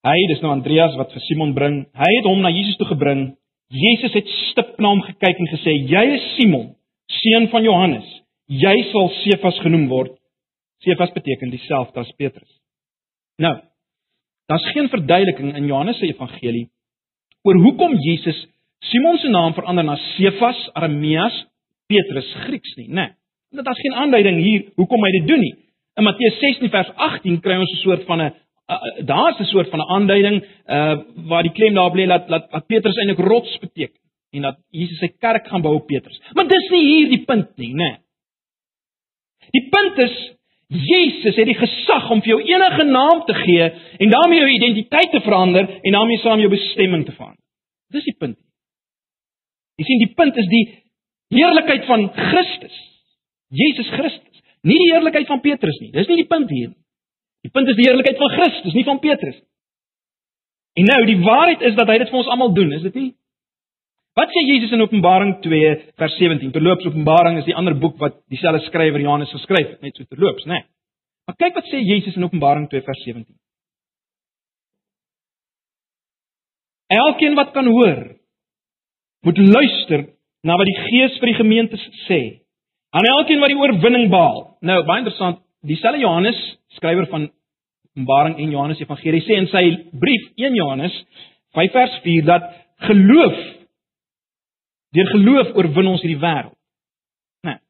[0.05, 1.79] Hy, dis nou Andreas wat vir Simon bring.
[1.97, 3.31] Hy het hom na Jesus toe gebring.
[3.73, 6.75] Jesus het stip na hom gekyk en gesê: "Jy is Simon,
[7.23, 8.11] seun van Johannes.
[8.49, 10.13] Jy sal Sefas genoem word."
[10.85, 12.51] Sefas beteken dieselfde as Petrus.
[13.37, 13.55] Nou,
[14.47, 16.69] daar's geen verduideliking in Johannes se evangelie
[17.43, 18.47] oor hoekom Jesus
[18.85, 21.47] Simon se naam verander na Sefas, Arameas
[21.87, 22.95] Petrus Grieks nie, né?
[22.95, 23.63] Nee.
[23.63, 25.55] Dit is geen aanduiding hier hoekom hy dit doen nie.
[25.95, 28.33] In Matteus 16 vers 18 kry ons 'n soort van 'n
[29.07, 30.97] daar's 'n soort van 'n aanduiding uh
[31.29, 34.01] waar die klem daarop lê dat dat, dat Petrus eintlik rots beteken
[34.33, 36.21] en dat Jesus sy kerk gaan bou op Petrus.
[36.33, 37.91] Maar dis nie hier die punt nie, né?
[37.91, 37.99] Nee.
[39.51, 40.35] Die punt is
[40.69, 43.67] Jesus het die gesag om vir jou enige naam te gee
[43.99, 47.41] en daarmee jou identiteit te verander en daarmee saam jou bestemming te verander.
[47.93, 48.39] Dis die punt.
[49.79, 50.65] Jy sien die punt is die
[51.35, 52.79] heerlikheid van Christus.
[53.55, 54.43] Jesus Christus.
[54.65, 55.91] Nie die heerlikheid van Petrus nie.
[55.93, 56.81] Dis nie die punt hier nie.
[57.45, 59.51] Die punt is die heerlikheid van Christus, nie van Petrus nie.
[60.81, 63.11] En nou, die waarheid is dat hy dit vir ons almal doen, is dit nie?
[64.15, 66.53] Wat sê Jesus in Openbaring 2 vers 17?
[66.55, 70.47] Terloops Openbaring is die ander boek wat dieselfde skrywer Johannes geskryf het, net so terloops,
[70.47, 70.61] né?
[70.61, 70.67] Nee.
[71.27, 73.27] Maar kyk wat sê Jesus in Openbaring 2 vers 17.
[76.95, 78.03] Elkeen wat kan hoor,
[79.27, 80.05] moet luister
[80.45, 82.21] na wat die Gees vir die gemeentes sê.
[82.95, 84.45] Aan elkeen wat die oorwinning behaal.
[84.63, 86.39] Nou, baie interessant, dieselfde Johannes,
[86.77, 87.27] skrywer van
[87.95, 89.65] Openbaring en Johannes Evangelie sê in sy
[89.99, 90.95] brief 1 Johannes
[91.59, 92.49] 5 vers 4 dat
[92.87, 93.43] geloof
[94.95, 96.57] deur geloof oorwin ons hierdie wêreld.
[97.47, 97.55] Né?
[97.55, 97.61] Nee.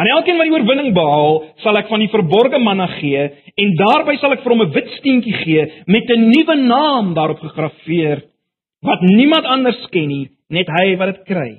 [0.00, 3.26] Aan elkeen wat die oorwinning behaal, sal ek van die verborgde manna gee
[3.62, 7.40] en daarbey sal ek vir hom 'n wit steentjie gee met 'n nuwe naam daarop
[7.40, 8.24] gegraveer
[8.82, 11.50] wat niemand anders ken nie net hy wat dit kry.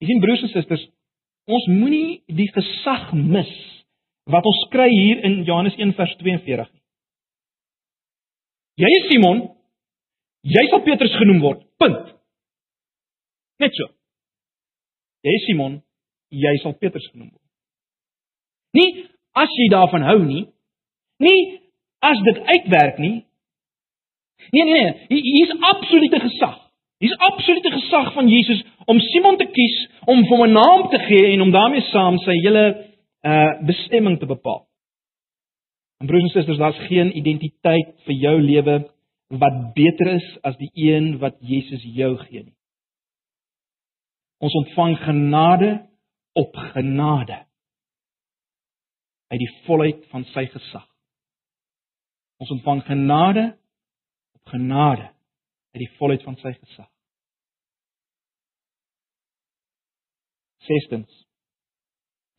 [0.00, 0.84] Jy sien broers en susters,
[1.46, 3.52] ons moenie die gesag mis
[4.30, 6.82] wat ons kry hier in Johannes 1 vers 42 nie.
[8.82, 9.42] Jy is Simon,
[10.42, 11.60] jy sal Petrus genoem word.
[11.82, 12.14] Punt.
[13.62, 13.90] Net so.
[15.26, 15.80] Jy is Simon,
[16.30, 17.42] jy sal Petrus genoem word.
[18.78, 18.88] Nie
[19.38, 20.46] as jy daarvan hou nie.
[21.22, 21.40] Nie
[22.02, 23.16] as dit uitwerk nie,
[24.50, 26.58] Nee nee nee, hier is absolute gesag.
[26.98, 30.98] Hier is absolute gesag van Jesus om Simon te kies, om hom 'n naam te
[30.98, 32.86] gee en om daarmee saam sy hele
[33.22, 34.66] uh bestemming te bepaal.
[36.00, 38.90] En broers en susters, daar's geen identiteit vir jou lewe
[39.38, 42.56] wat beter is as die een wat Jesus jou gee nie.
[44.42, 45.70] Ons ontvang genade
[46.36, 47.38] op genade
[49.32, 50.88] uit die volheid van sy gesag.
[52.42, 53.52] Ons ontvang genade
[54.50, 55.08] genade
[55.72, 56.88] uit die volheid van sy gesag.
[60.66, 61.12] Sestens.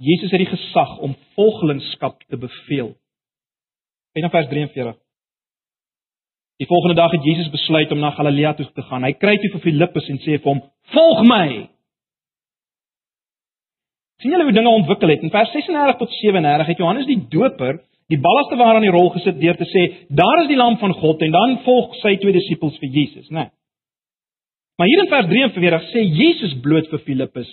[0.04, 2.94] Jesus het die gesag om volgelingskap te beveel.
[4.14, 5.03] In vers 43.
[6.63, 9.04] Die volgende dag het Jesus besluit om na Galilea toe te gaan.
[9.04, 10.62] Hy kry toe vir Filippus en sê vir hom:
[10.95, 11.47] "Volg my."
[14.21, 15.23] sien julle hoe dinge ontwikkel het.
[15.26, 19.41] In vers 36 tot 37 het Johannes die Doper die ballaste waaraan die rol gesit
[19.41, 22.78] deur te sê daar is die lam van God en dan volg sy twee disippels
[22.80, 23.43] vir Jesus, né?
[23.43, 23.49] Nee.
[24.78, 27.49] Maar hier in vers 43 sê Jesus bloot vir Filippus: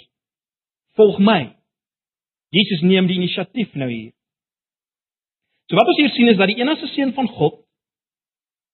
[0.95, 1.51] "Volg my."
[2.51, 4.13] Jesus neem die inisiatief nou hier.
[5.67, 7.59] So wat ons hier sien is dat die enigste seun van God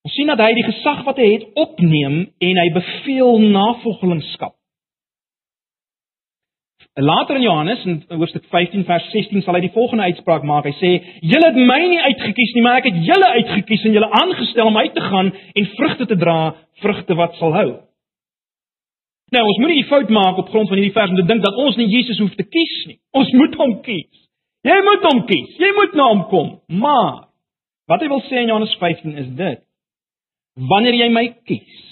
[0.06, 4.54] ons sien dat hy die gesag wat hy het opneem en hy beveel navolgingskap.
[6.96, 10.64] Later in Johannes in hoofstuk 15 vers 16 sal hy die volgende uitspraak maak.
[10.64, 14.08] Hy sê: "Julle het my nie uitgekies nie, maar ek het julle uitgekies en julle
[14.20, 17.68] aangestel om uit te gaan en vrugte te dra, vrugte wat sal hou."
[19.34, 21.44] Nou, ons moet nie die fout maak op grond van hierdie vers om te dink
[21.44, 22.98] dat ons nie Jesus hoef te kies nie.
[23.12, 24.24] Ons moet hom kies.
[24.64, 25.52] Jy moet hom kies.
[25.58, 26.50] Jy moet na hom kom.
[26.70, 27.26] Maar
[27.90, 29.65] wat hy wil sê in Johannes 15 is dit:
[30.56, 31.86] Wanneer jy my kies,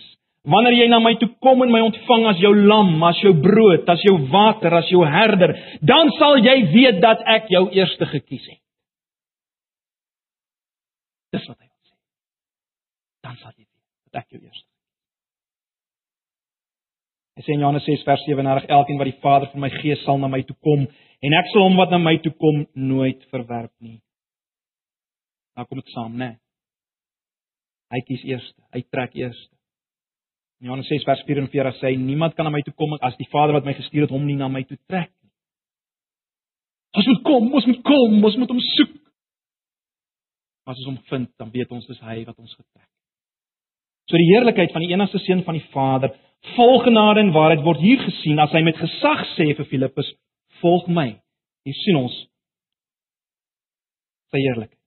[0.44, 3.86] Wanneer jy na my toe kom en my ontvang as jou lam, as jou brood,
[3.88, 8.44] as jou water, as jou herder, dan sal jy weet dat ek jou eerste gekies
[8.50, 8.60] het.
[11.32, 11.96] Dis wat hy wil sê.
[13.24, 14.68] Dan sal jy weet dat ek jou eerste.
[17.34, 20.20] Hy sê in Johannes 6 vers 37: Elkeen wat die Vader vir my gee, sal
[20.20, 20.84] na my toe kom
[21.24, 23.96] en ek sal hom wat na my toe kom nooit verwerp nie.
[25.56, 26.34] Nou kom dit saam, né?
[27.94, 29.52] Hy kies eerste, hy trek eerste.
[30.60, 33.28] In Johannes 6 vers 44 sê hy niemand kan na my toe kom as die
[33.30, 35.30] Vader wat my gestuur het hom nie na my toe trek nie.
[36.98, 38.92] Ons moet kom, ons moet kom, ons moet hom soek.
[40.64, 42.90] As ons hom vind, dan weet ons dis hy wat ons getrek.
[44.08, 46.14] So die heerlikheid van die enigste seun van die Vader,
[46.54, 50.10] vol genade en waarheid word hier gesien as hy met gesag sê vir Filippus,
[50.60, 51.20] "Volg my."
[51.64, 52.14] Hier sien ons
[54.32, 54.80] sy heerlikheid.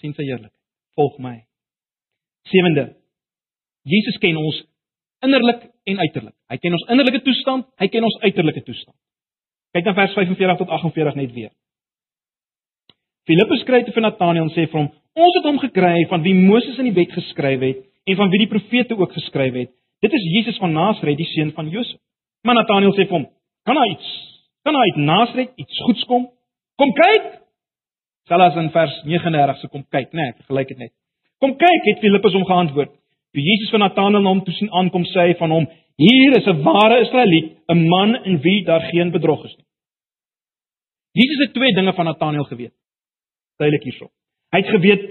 [0.00, 0.60] sien sy heerlikheid.
[0.96, 1.46] Volg my.
[2.50, 2.92] Sewende
[3.84, 4.62] Jesus ken ons
[5.24, 6.34] innerlik en uiterlik.
[6.48, 8.96] Hy ken ons innerlike toestand, hy ken ons uiterlike toestand.
[9.76, 11.52] Kyk na vers 45 tot 48 net weer.
[13.28, 16.34] Filippus skryf te vir Nataneel en sê vir hom: "Ons het hom gekry van wie
[16.34, 19.70] Moses in die wet geskryf het en van wie die profete ook geskryf het.
[20.04, 22.00] Dit is Jesus van Nasaret, die seun van Josef."
[22.44, 23.26] Maar Nataneel sê vir hom:
[23.64, 24.10] "Kan hy iets?
[24.64, 26.28] Kan hy uit Nasaret iets goeds kom?
[26.76, 27.40] Kom kyk."
[28.28, 30.92] Selfs in vers 39 se kom kyk, né, nee, vergelyk dit net.
[31.44, 32.88] Kom kyk, het Filippus hom geantwoord.
[33.36, 35.66] Toe Jesus van Nataneel na hom toe sien aankom, sê hy van hom:
[36.00, 39.66] "Hier is 'n ware Israeliet, 'n man in wie daar geen bedrog is nie."
[41.12, 42.72] Jesus het twee dinge van Nataneel geweet.
[43.58, 44.10] Duidelik hierso.
[44.50, 45.04] Hy het geweet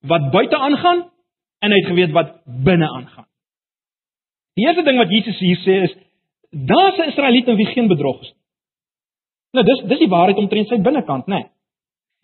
[0.00, 1.10] wat buite aangaan
[1.58, 3.26] en hy het geweet wat binne aangaan.
[4.54, 5.96] Die eerste ding wat Jesus hier sê is:
[6.50, 8.42] "Daar's 'n Israeliet in wie geen bedrog is nie."
[9.52, 11.34] Nou dis dis die waarheid omtrent sy binnekant, né?
[11.34, 11.44] Nee.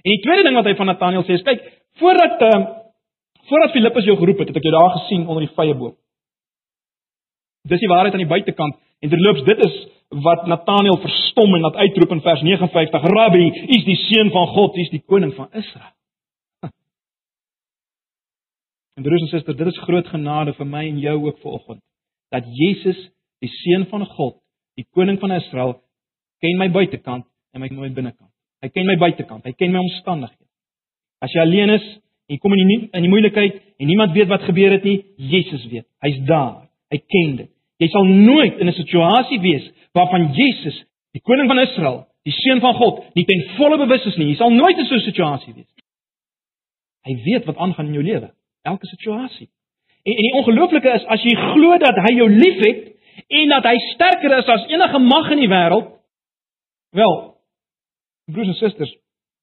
[0.04, 2.85] En die tweede ding wat hy van Nataneel sê is: "Kyk, voordat ehm uh,
[3.48, 5.94] Voordat Filippus jou geroep het, het ek jou daar gesien onder die vrye boom.
[7.66, 9.76] Dis die waarheid aan die buitekant en terloops dit is
[10.22, 14.46] wat Nataneel verstom en laat uitroep in vers 59: "Rabbi, U is die seun van
[14.46, 15.94] God, U is die koning van Israel."
[18.96, 21.82] En broers en susters, dit is groot genade vir my en jou ook vanoggend
[22.30, 22.98] dat Jesus,
[23.38, 24.38] die seun van God,
[24.74, 25.76] die koning van Israel,
[26.40, 28.30] ken my buitekant en my binnekant.
[28.64, 30.48] Hy ken my buitekant, hy ken my omstandighede.
[31.22, 31.86] As jy alleen is,
[32.26, 35.66] en kom in die in die moeilikheid en niemand weet wat gebeur het nie, Jesus
[35.70, 35.86] weet.
[36.04, 36.66] Hy's daar.
[36.90, 37.50] Hy ken dit.
[37.82, 42.60] Jy sal nooit in 'n situasie wees waarvan Jesus, die koning van Israel, die seun
[42.60, 44.28] van God, nie ten volle bewus is nie.
[44.28, 45.72] Jy sal nooit in so 'n situasie wees.
[47.06, 49.48] Hy weet wat aangaan in jou lewe, elke situasie.
[50.02, 52.94] En, en die ongelooflike is as jy glo dat hy jou liefhet
[53.28, 55.92] en dat hy sterker is as enige mag in die wêreld,
[56.90, 57.14] wel,
[58.32, 58.96] broers en susters,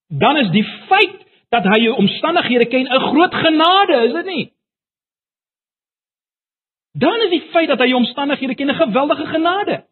[0.08, 1.23] dan is die feit
[1.54, 4.46] dat hy jou omstandighede ken 'n groot genade, is dit nie?
[6.92, 9.86] Dan is die feit dat hy jou omstandighede ken 'n geweldige genade.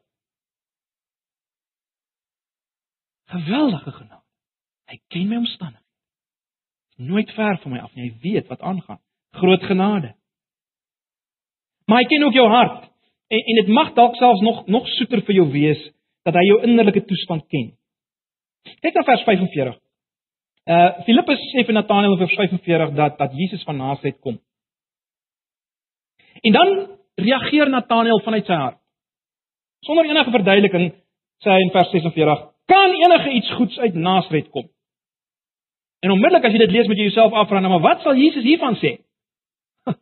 [3.25, 4.27] Geweldige genade.
[4.85, 5.89] Hy ken my omstandighede.
[6.95, 8.09] Nooit ver van my af nie.
[8.09, 8.99] Hy weet wat aangaan.
[9.31, 10.15] Groot genade.
[11.85, 12.89] Maar hy ken ook jou hart.
[13.27, 15.91] En en dit mag dalk selfs nog nog soeter vir jou wees
[16.23, 17.77] dat hy jou innerlike toestand ken.
[18.81, 19.79] Kyk na vers 45.
[20.69, 24.37] Uh Filippus sê vir Nataneel in vers 45 dat dat Jesus van Nasaret kom.
[26.41, 28.77] En dan reageer Nataneel vanuit sy hart.
[29.85, 30.91] Sonder enige verduideliking
[31.41, 34.69] sê hy in vers 46: "Kan enige iets goeds uit Nasaret kom?"
[36.01, 38.77] En onmiddellik as jy dit lees met jouself afvra, nou maar wat sal Jesus hiervan
[38.81, 38.95] sê?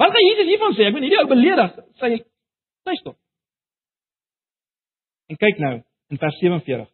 [0.00, 0.88] Wat gaan Jesus hiervan sê?
[0.88, 2.18] Ek nie, hierdie ou beledig, sê hy.
[2.88, 3.14] Luister.
[5.32, 5.74] En kyk nou
[6.12, 6.91] in vers 47.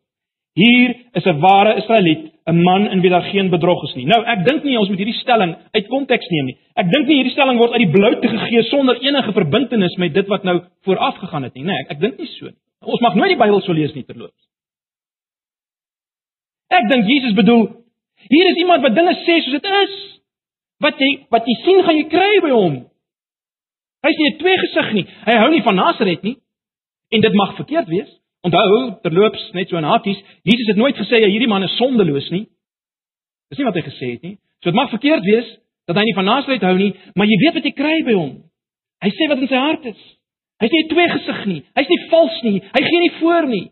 [0.59, 4.07] Hier is 'n ware Israeliet, 'n man in wie daar geen bedrog is nie.
[4.07, 6.57] Nou, ek dink nie ons moet hierdie stelling uit konteks neem nie.
[6.75, 10.15] Ek dink nie hierdie stelling word uit die blou te gegee sonder enige verbintenis met
[10.15, 11.65] dit wat nou vooraf gegaan het nie.
[11.65, 12.59] Nee, ek ek dink nie so nie.
[12.83, 14.43] Ons mag nooit die Bybel so lees nie terloops.
[16.71, 17.69] Ek dink Jesus bedoel
[18.29, 19.97] hier is iemand wat dinge sê soos dit is.
[20.83, 22.77] Wat jy wat jy sien gaan jy kry by hom.
[24.07, 25.07] Hy's nie 'n tweegesig nie.
[25.27, 26.37] Hy hou nie van Nasaret nie.
[27.11, 28.11] En dit mag verkeerd wees.
[28.47, 32.29] Onthou, terloops net so in hakies, Jesus het nooit gesê ja, hierdie man is sondeloos
[32.31, 32.45] nie.
[33.51, 34.37] Dis nie wat hy gesê het nie.
[34.63, 35.49] So dit mag verkeerd wees
[35.89, 38.33] dat hy nie van Nasaret hou nie, maar jy weet wat jy kry by hom.
[39.03, 40.01] Hy sê wat in sy hart is.
[40.59, 41.61] Hy's nie twee gesig nie.
[41.79, 42.59] Hy's nie vals nie.
[42.75, 43.65] Hy gee nie voor nie.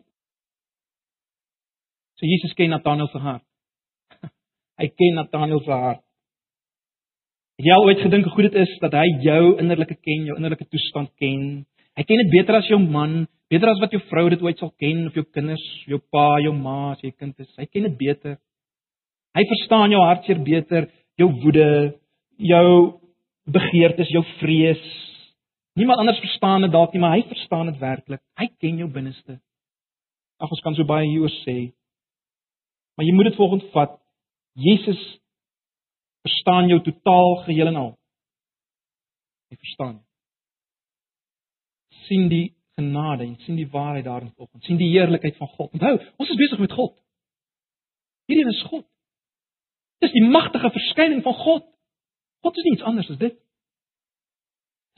[2.17, 3.45] So Jesus ken Nataneel se hart.
[4.81, 6.03] Hy ken Nataneel se hart.
[7.61, 10.67] Jy al ooit gedink hoe goed dit is dat hy jou innerlike ken, jou innerlike
[10.69, 11.65] toestand ken?
[11.97, 13.23] Hy ken dit beter as jou man,
[13.53, 16.53] beter as wat jou vrou dit ooit sal ken of jou kinders, jou pa, jou
[16.57, 17.51] ma as jy kind is.
[17.59, 18.39] Hy ken dit beter.
[19.37, 20.89] Hy verstaan jou hartseer beter,
[21.21, 21.69] jou woede,
[22.41, 22.69] jou
[23.53, 24.85] begeertes, jou vrees.
[25.77, 28.23] Niemand anders verstaan dit dalk nie, maar hy verstaan dit werklik.
[28.41, 29.39] Hy ken jou binneste.
[30.41, 31.71] Ag ons kan so baie hieroor sê.
[32.97, 33.95] Maar jy moet dit volgens vat.
[34.57, 35.01] Jesus
[36.25, 37.95] verstaan jou totaal geheel en al.
[39.53, 40.03] Hy verstaan.
[42.07, 44.65] sien die genade en sien die waarheid daarin volgens.
[44.65, 45.73] sien die heerlikheid van God.
[45.73, 46.95] Onthou, ons is besig met God.
[48.29, 48.85] Hierdie is God.
[50.05, 51.65] Dis die magtige verskyning van God.
[52.45, 53.39] God is iets anders as dit.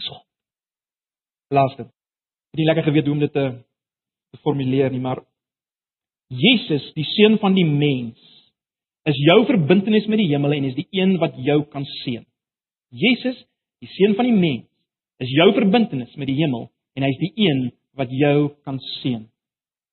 [0.01, 0.25] Dis God.
[1.55, 1.87] Laaste.
[2.59, 3.45] Nie lekker geweet hoe om dit te,
[4.33, 5.23] te formuleer nie, maar
[6.29, 8.19] Jesus, die seun van die mens,
[9.09, 12.27] is jou verbintenis met die hemel en is die een wat jou kan seën.
[12.93, 13.39] Jesus,
[13.81, 14.67] die seun van die mens,
[15.23, 16.67] is jou verbintenis met die hemel
[16.99, 17.69] en hy is die een
[17.99, 19.23] wat jou kan seën.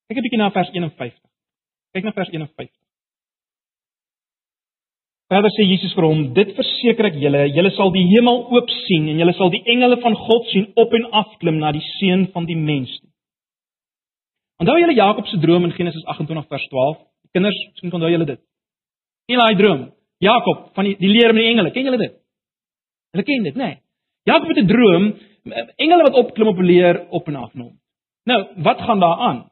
[0.10, 1.14] Kyk 'n bietjie na vers 51.
[1.94, 2.74] Kyk na vers 51.
[5.30, 9.08] Verder sê Jesus vir hom: "Dit verseker ek julle, julle sal die hemel oop sien
[9.10, 12.28] en julle sal die engele van God sien op en af klim na die seun
[12.34, 13.10] van die mens toe."
[14.62, 16.98] Onthou julle Jakob se droom in Genesis 28 vers 12?
[17.34, 18.42] Kinders, miskien onthou julle dit.
[19.28, 19.82] Ken daai droom?
[20.24, 22.14] Jakob van die die leer met die engele, ken julle dit?
[23.12, 23.66] Hulle ken dit, né?
[23.66, 23.82] Nee.
[24.30, 25.14] Jakob het 'n droom,
[25.54, 27.80] engele wat opklim op 'n leer op en af na hom.
[28.24, 29.50] Nou, wat gaan daar aan?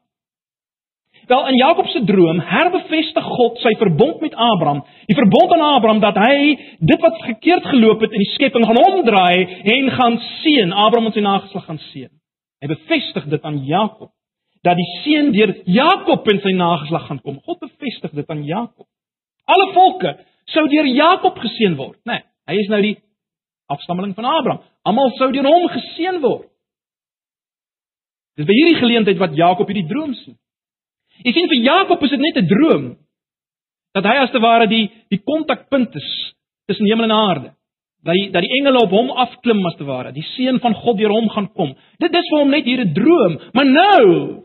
[1.28, 4.84] Wel in Jakob se droom herbevestig God sy verbond met Abraham.
[5.06, 8.82] Die verbond aan Abraham dat hy dit wat verkeerd geloop het in die skepping gaan
[8.94, 12.12] omdraai en gaan seën, Abraham en sy nageslag gaan seën.
[12.60, 14.12] Hy bevestig dit aan Jakob
[14.64, 17.40] dat die seën deur Jakob en sy nageslag gaan kom.
[17.44, 18.88] God bevestig dit aan Jakob.
[19.46, 20.18] Alle volke
[20.52, 22.20] sou deur Jakob geseën word, né?
[22.20, 22.98] Nee, hy is nou die
[23.72, 24.64] afstammeling van Abraham.
[24.84, 26.50] Almal sou deur hom geseën word.
[28.38, 30.36] Dis by hierdie geleentheid wat Jakob hierdie droom sien.
[31.24, 32.86] Jy sien vir Jakob is dit net 'n droom
[33.94, 36.10] dat hy as te ware die die kontakpunt is
[36.68, 37.50] tussen hemel en aarde.
[38.04, 40.98] Dat die, dat die engele op hom afklim as te ware, die seën van God
[40.98, 41.76] deur hom gaan kom.
[42.00, 44.44] Dit is vir hom net hier 'n droom, maar nou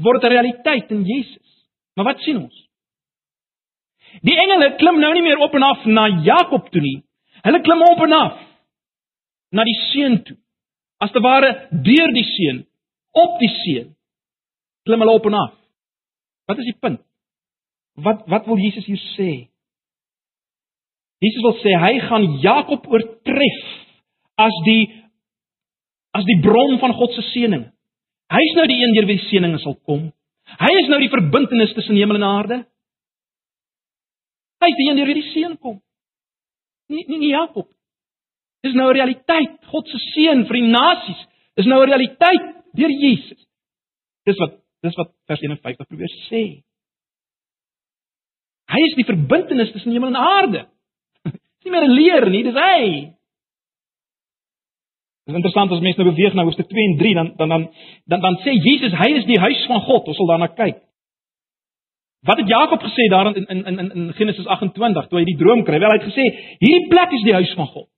[0.00, 1.66] word dit realiteit in Jesus.
[1.96, 2.68] Maar wat sien ons?
[4.22, 7.02] Die engele klim nou nie meer op en af na Jakob toe nie.
[7.42, 8.49] Hulle klim op en af
[9.54, 10.36] na die seun toe.
[11.00, 12.64] As te ware deur die seun,
[13.16, 13.94] op die seun.
[14.86, 15.54] Klim hulle op en af.
[16.50, 17.02] Wat is die punt?
[18.00, 19.30] Wat wat wil Jesus hier sê?
[21.20, 23.60] Jesus wil sê hy gaan Jakob oortref
[24.40, 24.88] as die
[26.16, 27.68] as die bron van God se seëning.
[28.30, 30.08] Hy is nou die een deur wie die seëninge sal kom.
[30.60, 32.58] Hy is nou die verbintenis tussen hemel en aarde.
[34.60, 35.78] Hy is die een deur wie die seën kom.
[36.90, 37.68] Nie nie, nie Jakob.
[38.60, 39.56] Dis nou 'n realiteit.
[39.72, 41.20] God se seën vir die nasies
[41.56, 43.46] is nou 'n realiteit deur Jesus.
[44.24, 46.62] Dis wat dis wat vers 51 probeer sê.
[48.70, 50.66] Hy is die verbintenis tussen hemel en aarde.
[51.32, 53.12] Dis nie meer 'n leer nie, dis hy.
[55.26, 57.68] Dit is interessant as mense nou beweeg na hoofstuk 2 en 3 dan dan dan
[58.06, 60.08] dan dan sê Jesus hy is die huis van God.
[60.08, 60.80] Ons sal daarna kyk.
[62.22, 65.64] Wat het Jakob gesê daar in in in in Genesis 28 toe hy die droom
[65.64, 65.78] kry?
[65.78, 66.24] Wel hy het gesê
[66.60, 67.88] hierdie plek is die huis van God.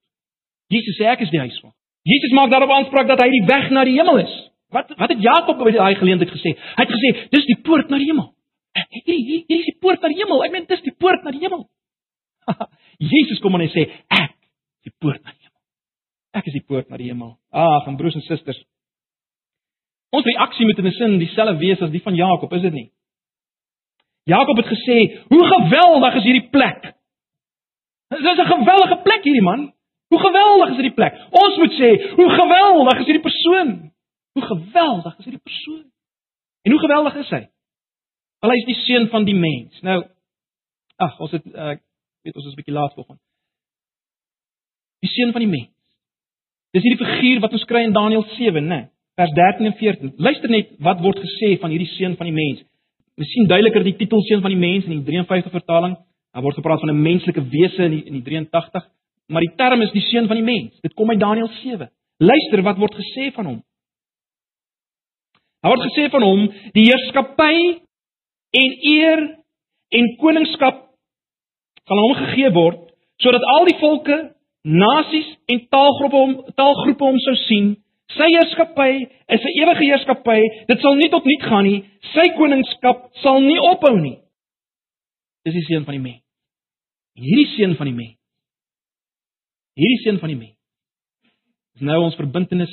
[0.73, 1.73] Jesus sê ek is die huis van.
[2.09, 4.33] Jesus maak daarop aanspraak dat hy die weg na die hemel is.
[4.75, 6.55] Wat wat het Jakob by daai geleentheid gesê?
[6.57, 8.33] Hy het gesê dis die poort na die hemel.
[8.73, 10.43] Hierdie hier is die poort na die hemel.
[10.47, 11.67] Ek meen dis die poort na die hemel.
[13.13, 15.61] Jesus kom en hy sê ek is die poort na die hemel.
[16.41, 17.37] Ek is die poort na die hemel.
[17.53, 18.63] Ag, en broers en susters.
[20.13, 22.91] Ons reaksie moet in 'n sin dieselfde wees as die van Jakob, is dit nie?
[24.25, 24.99] Jakob het gesê,
[25.29, 26.83] "Hoe geweldig is hierdie plek."
[28.09, 29.73] Dit is 'n geweldige plek hierdie man.
[30.13, 31.17] Hoe geweldig is hierdie plek?
[31.31, 33.93] Ons moet sê, "Hoe geweldig is hierdie persoon."
[34.33, 35.85] Hoe geweldig is hierdie persoon?
[36.63, 37.43] En hoe geweldig is hy?
[38.41, 39.81] Wel hy is die seun van die mens.
[39.87, 39.99] Nou
[41.03, 41.85] ag, ons het ek uh,
[42.23, 43.21] weet ons is 'n bietjie laat vanoggend.
[45.03, 45.73] Die seun van die mens.
[46.73, 48.81] Dis hierdie figuur wat ons kry in Daniël 7, né?
[49.19, 50.13] Vers 13 en 14.
[50.17, 52.63] Luister net wat word gesê van hierdie seun van die mens.
[53.19, 55.97] Ons sien duideliker die titel seun van die mens in die 53 vertaling.
[56.33, 58.89] Daar word gepraat van 'n menslike wese in die, in die 83,
[59.27, 60.81] maar die term is die seun van die mens.
[60.81, 61.91] Dit kom uit Daniël 7.
[62.19, 63.61] Luister wat word gesê van hom.
[65.63, 67.57] Daar word gesê van hom die heerskappy
[68.63, 69.23] en eer
[69.93, 70.81] en koningskap
[71.87, 72.89] sal hom gegee word
[73.23, 74.17] sodat al die volke,
[74.67, 77.73] nasies en taalgroepe hom taalgroepe hom sou sien
[78.13, 78.93] Sy heerskappy
[79.35, 80.41] is 'n ewige heerskappy.
[80.69, 81.85] Dit sal nie tot niet gaan nie.
[82.13, 84.19] Sy koningskap sal nie ophou nie.
[85.45, 86.23] Dis die seun van die mens.
[87.15, 88.22] Hierdie seun van die mens.
[89.79, 90.59] Hierdie seun van die mens.
[91.77, 92.73] Is nou ons verbintenis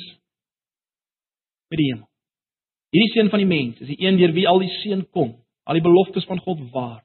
[1.72, 2.06] met die hemel.
[2.92, 5.32] Hierdie seun van die mens is die een deur wie al die seën kom,
[5.64, 7.00] al die beloftes van God waar.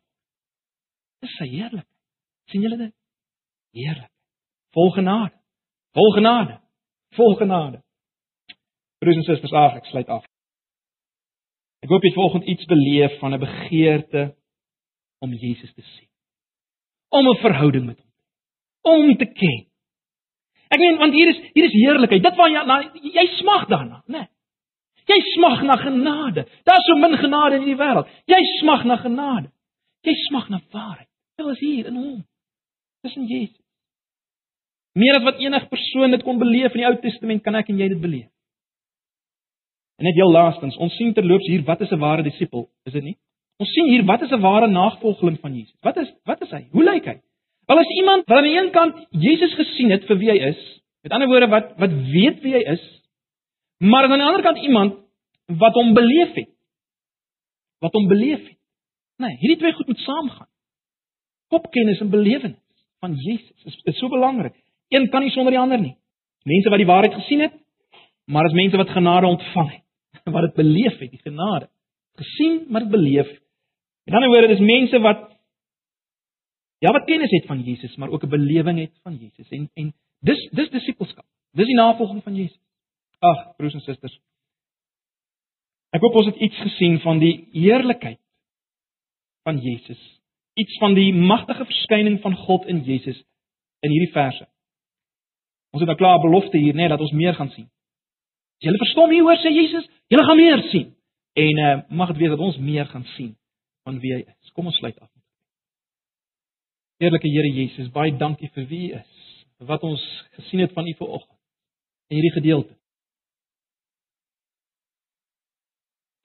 [1.23, 1.91] Dis sy heerlikheid.
[2.51, 2.93] sien julle dit?
[3.73, 4.11] Heerlik.
[4.75, 5.33] Vol genade.
[5.97, 6.59] Vol genade.
[7.17, 7.79] Vol genade.
[9.01, 10.25] Broers en susters, ag, ek sluit af.
[11.81, 14.35] Ek hoop jy het vanoggend iets beleef van 'n begeerte
[15.21, 16.09] om Jesus te sien.
[17.09, 18.15] Om 'n verhouding met hom
[18.85, 19.65] om te ken.
[20.75, 22.23] Ek meen want hier is hier is heerlikheid.
[22.25, 22.79] Dit waar jy na
[23.15, 24.25] jy smag daarna, né?
[24.25, 24.31] Nee.
[25.05, 26.47] Jy smag na genade.
[26.65, 28.09] Daar's so min genade in hierdie wêreld.
[28.27, 29.51] Jy smag na genade.
[30.05, 31.09] Jy smag na waarheid.
[31.37, 32.23] Dit is hier in hom.
[33.05, 33.61] Dis in Jesus.
[34.95, 37.81] Meer as wat enige persoon dit kon beleef in die Ou Testament, kan ek en
[37.83, 38.29] jy dit beleef.
[39.99, 43.03] En net heel laastens, ons sien terloops hier wat is 'n ware disipel, is dit
[43.03, 43.17] nie?
[43.59, 45.75] Ons sien hier wat is 'n ware navolgeling van Jesus.
[45.81, 46.67] Wat is wat is hy?
[46.71, 47.21] Hoe lyk hy?
[47.65, 50.59] Wel as iemand wat aan die een kant Jesus gesien het vir wie hy is,
[51.05, 52.83] met ander woorde wat wat weet wie hy is,
[53.77, 54.99] maar aan die ander kant iemand
[55.45, 56.51] wat hom beleef het.
[57.79, 58.57] Wat hom beleef het.
[59.21, 60.49] Nee, hierdie twee goed moet saamgaan.
[61.53, 62.61] Kopkennis en belewenis
[62.99, 64.55] van Jesus is, is so belangrik.
[64.89, 65.95] Een kan nie sonder die ander nie.
[66.45, 67.53] Mense wat die waarheid gesien het,
[68.25, 69.83] maar as mense wat genade ontvang het.
[70.35, 71.69] wat dit beleef het, die genade.
[72.21, 73.29] Gesien, maar dit beleef.
[74.05, 75.34] In ander woorde, dis mense wat
[76.83, 79.49] ja, wat kennis het van Jesus, maar ook 'n belewing het van Jesus.
[79.49, 81.25] En en dis dis disippelskap.
[81.51, 82.59] Dis die navolging van Jesus.
[83.19, 84.19] Ag, broers en susters.
[85.89, 88.19] Ek hoop ons het iets gesien van die heerlikheid
[89.43, 90.01] van Jesus.
[90.53, 93.23] Iets van die magtige verskyning van God in Jesus
[93.79, 94.47] in hierdie verse.
[95.71, 97.69] Ons het 'n klare belofte hier, net dat ons meer gaan sien.
[98.55, 100.95] As julle verstom hier hoor sê Jesus, julle gaan meer sien.
[101.33, 103.35] En uh, mag dit wees dat ons meer gaan sien
[103.83, 104.51] van wie hy is.
[104.51, 105.14] Kom ons sluit af.
[106.99, 109.23] Eerlike Here Jesus, baie dankie vir wie u is.
[109.59, 110.03] Vir wat ons
[110.37, 111.39] gesien het van u vanoggend
[112.09, 112.75] in hierdie gedeelte.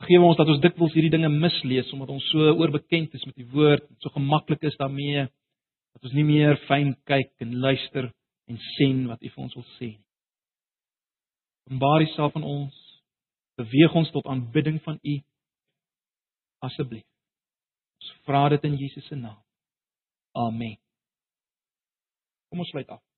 [0.04, 3.48] Geef ons dat ons dikwels hierdie dinge mislees omdat ons so oorbekend is met die
[3.52, 8.10] woord, so gemaklik is daarmee dat ons nie meer fyn kyk en luister
[8.50, 10.06] en sien wat u vir ons wil sê nie.
[11.66, 12.78] Openbaar Uself aan ons.
[13.60, 15.20] Beweeg ons tot aanbidding van U.
[16.66, 17.06] Asseblief.
[18.00, 19.38] Ons vra dit in Jesus se naam.
[20.34, 20.76] Amen.
[22.50, 23.09] Kom ons sluit af.